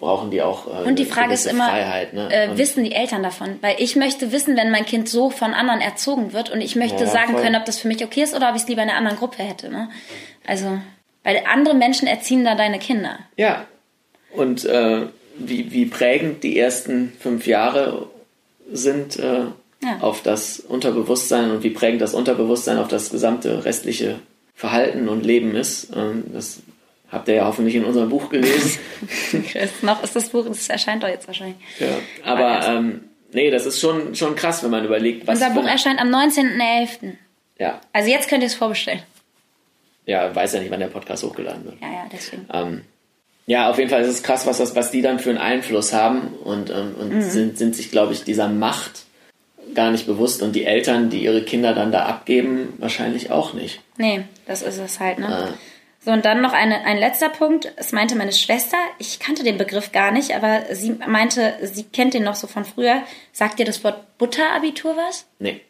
[0.00, 2.32] brauchen die auch äh, Und die Frage ist immer, Freiheit, ne?
[2.32, 3.58] äh, wissen die Eltern davon?
[3.60, 7.04] Weil ich möchte wissen, wenn mein Kind so von anderen erzogen wird und ich möchte
[7.04, 7.42] ja, sagen voll.
[7.42, 9.18] können, ob das für mich okay ist oder ob ich es lieber in einer anderen
[9.18, 9.70] Gruppe hätte.
[9.70, 9.88] Ne?
[10.46, 10.80] Also
[11.24, 13.18] weil andere Menschen erziehen da deine Kinder.
[13.36, 13.66] Ja.
[14.32, 15.06] Und äh,
[15.36, 18.08] wie, wie prägend die ersten fünf Jahre
[18.70, 19.44] sind äh,
[19.82, 19.98] ja.
[20.00, 24.20] auf das Unterbewusstsein und wie prägend das Unterbewusstsein auf das gesamte restliche
[24.54, 25.90] Verhalten und Leben ist.
[25.94, 26.62] Ähm, das
[27.10, 28.78] habt ihr ja hoffentlich in unserem Buch gelesen.
[29.82, 31.56] noch ist das Buch, das erscheint doch jetzt wahrscheinlich.
[31.78, 31.88] Ja,
[32.24, 33.00] aber ähm,
[33.32, 35.40] nee, das ist schon, schon krass, wenn man überlegt, was.
[35.40, 37.12] Unser Buch erscheint am 19.11.
[37.58, 37.80] Ja.
[37.92, 39.02] Also jetzt könnt ihr es vorbestellen.
[40.06, 41.80] Ja, weiß ja nicht, wann der Podcast hochgeladen wird.
[41.80, 42.46] Ja, ja, deswegen.
[42.52, 42.82] Ähm,
[43.46, 45.92] ja, auf jeden Fall ist es krass, was, das, was die dann für einen Einfluss
[45.92, 47.22] haben und, ähm, und mhm.
[47.22, 49.04] sind, sind sich, glaube ich, dieser Macht
[49.74, 53.80] gar nicht bewusst und die Eltern, die ihre Kinder dann da abgeben, wahrscheinlich auch nicht.
[53.96, 55.48] Nee, das ist es halt, ne?
[55.50, 55.52] Äh.
[56.04, 57.72] So, und dann noch eine, ein letzter Punkt.
[57.76, 62.14] Es meinte meine Schwester, ich kannte den Begriff gar nicht, aber sie meinte, sie kennt
[62.14, 63.02] den noch so von früher.
[63.30, 65.26] Sagt dir das Wort Butterabitur was?
[65.38, 65.60] Nee.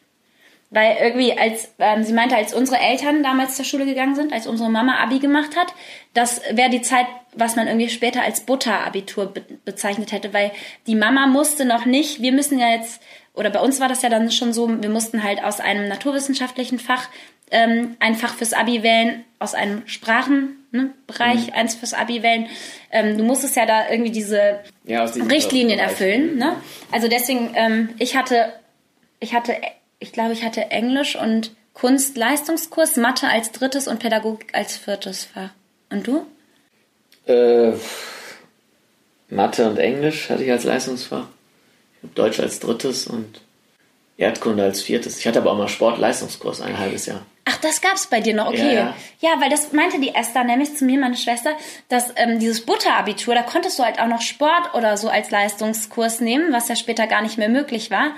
[0.73, 4.47] Weil irgendwie, als ähm, sie meinte, als unsere Eltern damals zur Schule gegangen sind, als
[4.47, 5.75] unsere Mama Abi gemacht hat,
[6.14, 7.05] das wäre die Zeit,
[7.35, 10.51] was man irgendwie später als Butterabitur be bezeichnet hätte, weil
[10.87, 13.03] die Mama musste noch nicht, wir müssen ja jetzt,
[13.35, 16.79] oder bei uns war das ja dann schon so, wir mussten halt aus einem naturwissenschaftlichen
[16.79, 17.09] Fach
[17.51, 21.53] ähm, ein Fach fürs Abi wählen, aus einem Sprachenbereich ne, mhm.
[21.53, 22.49] eins fürs Abi wählen.
[22.91, 26.39] Ähm, du musstest ja da irgendwie diese ja, Richtlinien erfüllen.
[26.39, 26.57] Ne?
[26.91, 28.55] Also deswegen, ähm, ich hatte,
[29.20, 29.55] ich hatte
[30.03, 35.50] ich glaube, ich hatte Englisch und Kunst-Leistungskurs, Mathe als drittes und Pädagogik als viertes Fach.
[35.90, 36.26] Und du?
[37.26, 37.72] Äh,
[39.28, 41.26] Mathe und Englisch hatte ich als Leistungsfach.
[42.14, 43.40] Deutsch als drittes und
[44.16, 45.18] Erdkunde als viertes.
[45.18, 47.24] Ich hatte aber auch mal Sport-Leistungskurs ein halbes Jahr.
[47.44, 48.66] Ach, das gab's bei dir noch, okay.
[48.66, 48.94] Ja, ja.
[49.20, 51.50] ja, weil das meinte die Esther nämlich zu mir, meine Schwester,
[51.88, 56.20] dass ähm, dieses Butterabitur, da konntest du halt auch noch Sport oder so als Leistungskurs
[56.20, 58.12] nehmen, was ja später gar nicht mehr möglich war.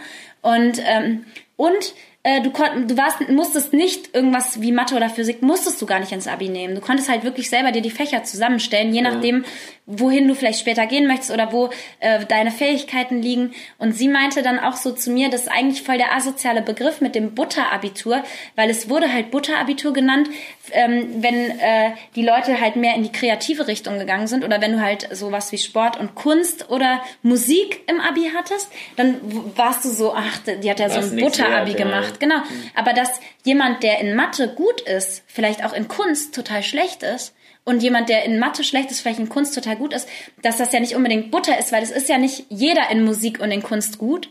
[0.45, 1.25] Und ähm,
[1.57, 1.95] und
[2.27, 6.01] äh, du, konnt, du warst, musstest nicht irgendwas wie Mathe oder Physik, musstest du gar
[6.01, 6.75] nicht ins Abi nehmen.
[6.75, 9.45] Du konntest halt wirklich selber dir die Fächer zusammenstellen, je nachdem,
[9.85, 11.69] wohin du vielleicht später gehen möchtest oder wo
[12.01, 13.53] äh, deine Fähigkeiten liegen.
[13.77, 17.03] Und sie meinte dann auch so zu mir, das ist eigentlich voll der asoziale Begriff
[17.03, 18.25] mit dem Butterabitur,
[18.57, 20.31] weil es wurde halt Butterabitur genannt,
[20.73, 24.73] ähm, wenn äh, die Leute halt mehr in die kreative Richtung gegangen sind oder wenn
[24.73, 29.21] du halt sowas wie Sport und Kunst oder Musik im Abi hattest, dann
[29.57, 31.77] warst du so, ach, die hat ja so ein Butterabi ja.
[32.21, 32.45] Gemacht.
[32.49, 32.57] Genau.
[32.57, 32.71] Mhm.
[32.75, 37.35] Aber dass jemand, der in Mathe gut ist, vielleicht auch in Kunst total schlecht ist,
[37.65, 40.09] und jemand, der in Mathe schlecht ist, vielleicht in Kunst total gut ist,
[40.43, 43.41] dass das ja nicht unbedingt Butter ist, weil es ist ja nicht jeder in Musik
[43.41, 44.29] und in Kunst gut.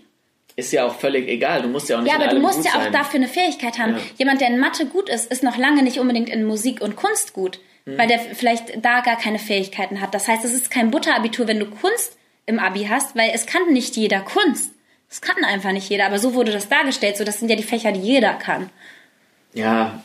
[0.55, 1.63] Ist ja auch völlig egal.
[1.63, 2.93] Du musst ja auch nicht Ja, aber du musst ja auch sein.
[2.93, 3.93] dafür eine Fähigkeit haben.
[3.95, 4.01] Ja.
[4.17, 7.33] Jemand, der in Mathe gut ist, ist noch lange nicht unbedingt in Musik und Kunst
[7.33, 7.97] gut, hm.
[7.97, 10.13] weil der vielleicht da gar keine Fähigkeiten hat.
[10.13, 13.73] Das heißt, es ist kein Butterabitur, wenn du Kunst im Abi hast, weil es kann
[13.73, 14.73] nicht jeder Kunst.
[15.13, 17.17] Das kann einfach nicht jeder, aber so wurde das dargestellt.
[17.17, 18.71] So, das sind ja die Fächer, die jeder kann.
[19.53, 20.01] Ja,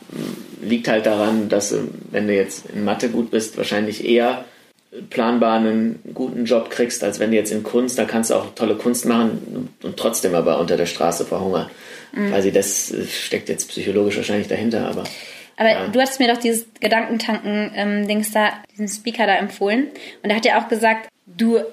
[0.61, 4.45] liegt halt daran, dass du, wenn du jetzt in Mathe gut bist, wahrscheinlich eher
[5.09, 8.53] planbar einen guten Job kriegst, als wenn du jetzt in Kunst, da kannst du auch
[8.53, 11.71] tolle Kunst machen und trotzdem aber unter der Straße verhungern.
[12.11, 12.31] Mhm.
[12.31, 15.05] Also das steckt jetzt psychologisch wahrscheinlich dahinter, aber.
[15.57, 15.87] Aber ja.
[15.87, 19.87] du hast mir doch dieses Gedankentanken-Dings ähm, da, diesen Speaker da empfohlen.
[20.21, 21.63] Und er hat ja auch gesagt, du äh,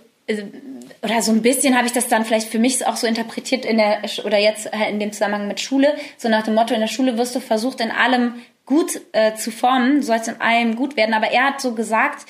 [1.03, 3.79] oder so ein bisschen habe ich das dann vielleicht für mich auch so interpretiert in
[3.79, 6.89] der oder jetzt halt in dem Zusammenhang mit Schule, so nach dem Motto in der
[6.89, 10.97] Schule wirst du versucht in allem gut äh, zu formen, du sollst in allem gut
[10.97, 12.27] werden, aber er hat so gesagt,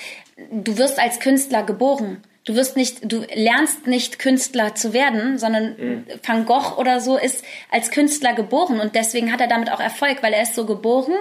[0.51, 2.23] du wirst als Künstler geboren.
[2.45, 6.07] Du wirst nicht, du lernst nicht Künstler zu werden, sondern mhm.
[6.25, 10.23] Van Gogh oder so ist als Künstler geboren und deswegen hat er damit auch Erfolg,
[10.23, 11.15] weil er ist so geboren.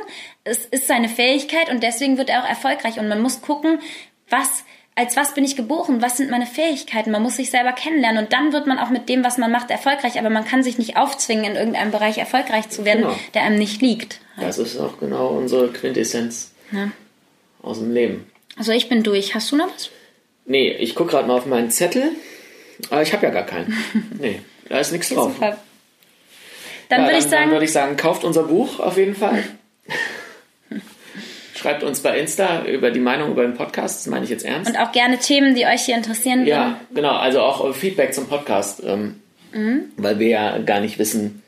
[0.44, 3.80] Es ist seine Fähigkeit und deswegen wird er auch erfolgreich und man muss gucken,
[4.30, 4.66] was
[4.96, 7.12] als was bin ich geboren, was sind meine Fähigkeiten.
[7.12, 9.70] Man muss sich selber kennenlernen und dann wird man auch mit dem, was man macht,
[9.70, 10.18] erfolgreich.
[10.18, 13.20] Aber man kann sich nicht aufzwingen, in irgendeinem Bereich erfolgreich zu werden, genau.
[13.34, 14.22] der einem nicht liegt.
[14.40, 16.92] Das ist auch genau unsere Quintessenz ja.
[17.62, 18.26] aus dem Leben.
[18.58, 19.36] Also ich bin durch.
[19.36, 19.90] Hast du noch was?
[20.46, 22.12] Nee, ich gucke gerade mal auf meinen Zettel.
[22.90, 23.76] Aber ich habe ja gar keinen.
[24.20, 25.34] nee, da ist nichts drauf.
[25.34, 25.58] Super.
[26.88, 27.44] Dann ja, würde ich sagen.
[27.44, 29.44] Dann würde ich sagen, kauft unser Buch auf jeden Fall.
[31.66, 34.70] Schreibt uns bei Insta über die Meinung über den Podcast, das meine ich jetzt ernst.
[34.70, 36.46] Und auch gerne Themen, die euch hier interessieren.
[36.46, 36.76] Ja, würden.
[36.94, 39.20] genau, also auch Feedback zum Podcast, ähm,
[39.52, 39.86] mhm.
[39.98, 41.42] weil wir ja gar nicht wissen,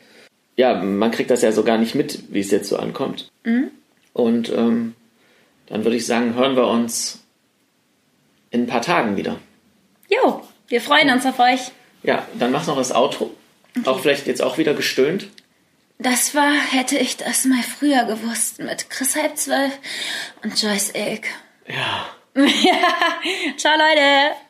[0.55, 3.29] ja, man kriegt das ja so gar nicht mit, wie es jetzt so ankommt.
[3.43, 3.69] Mhm.
[4.13, 4.95] Und ähm,
[5.67, 7.23] dann würde ich sagen, hören wir uns
[8.49, 9.37] in ein paar Tagen wieder.
[10.09, 11.59] Jo, wir freuen uns auf euch.
[12.01, 13.29] Ja, dann mach noch das Outro.
[13.77, 13.87] Okay.
[13.87, 15.27] Auch vielleicht jetzt auch wieder gestöhnt.
[15.99, 19.77] Das war, hätte ich das mal früher gewusst, mit Chris halb zwölf
[20.43, 21.27] und Joyce Egg.
[21.67, 22.05] Ja.
[22.35, 23.57] ja.
[23.57, 24.46] Ciao, Leute.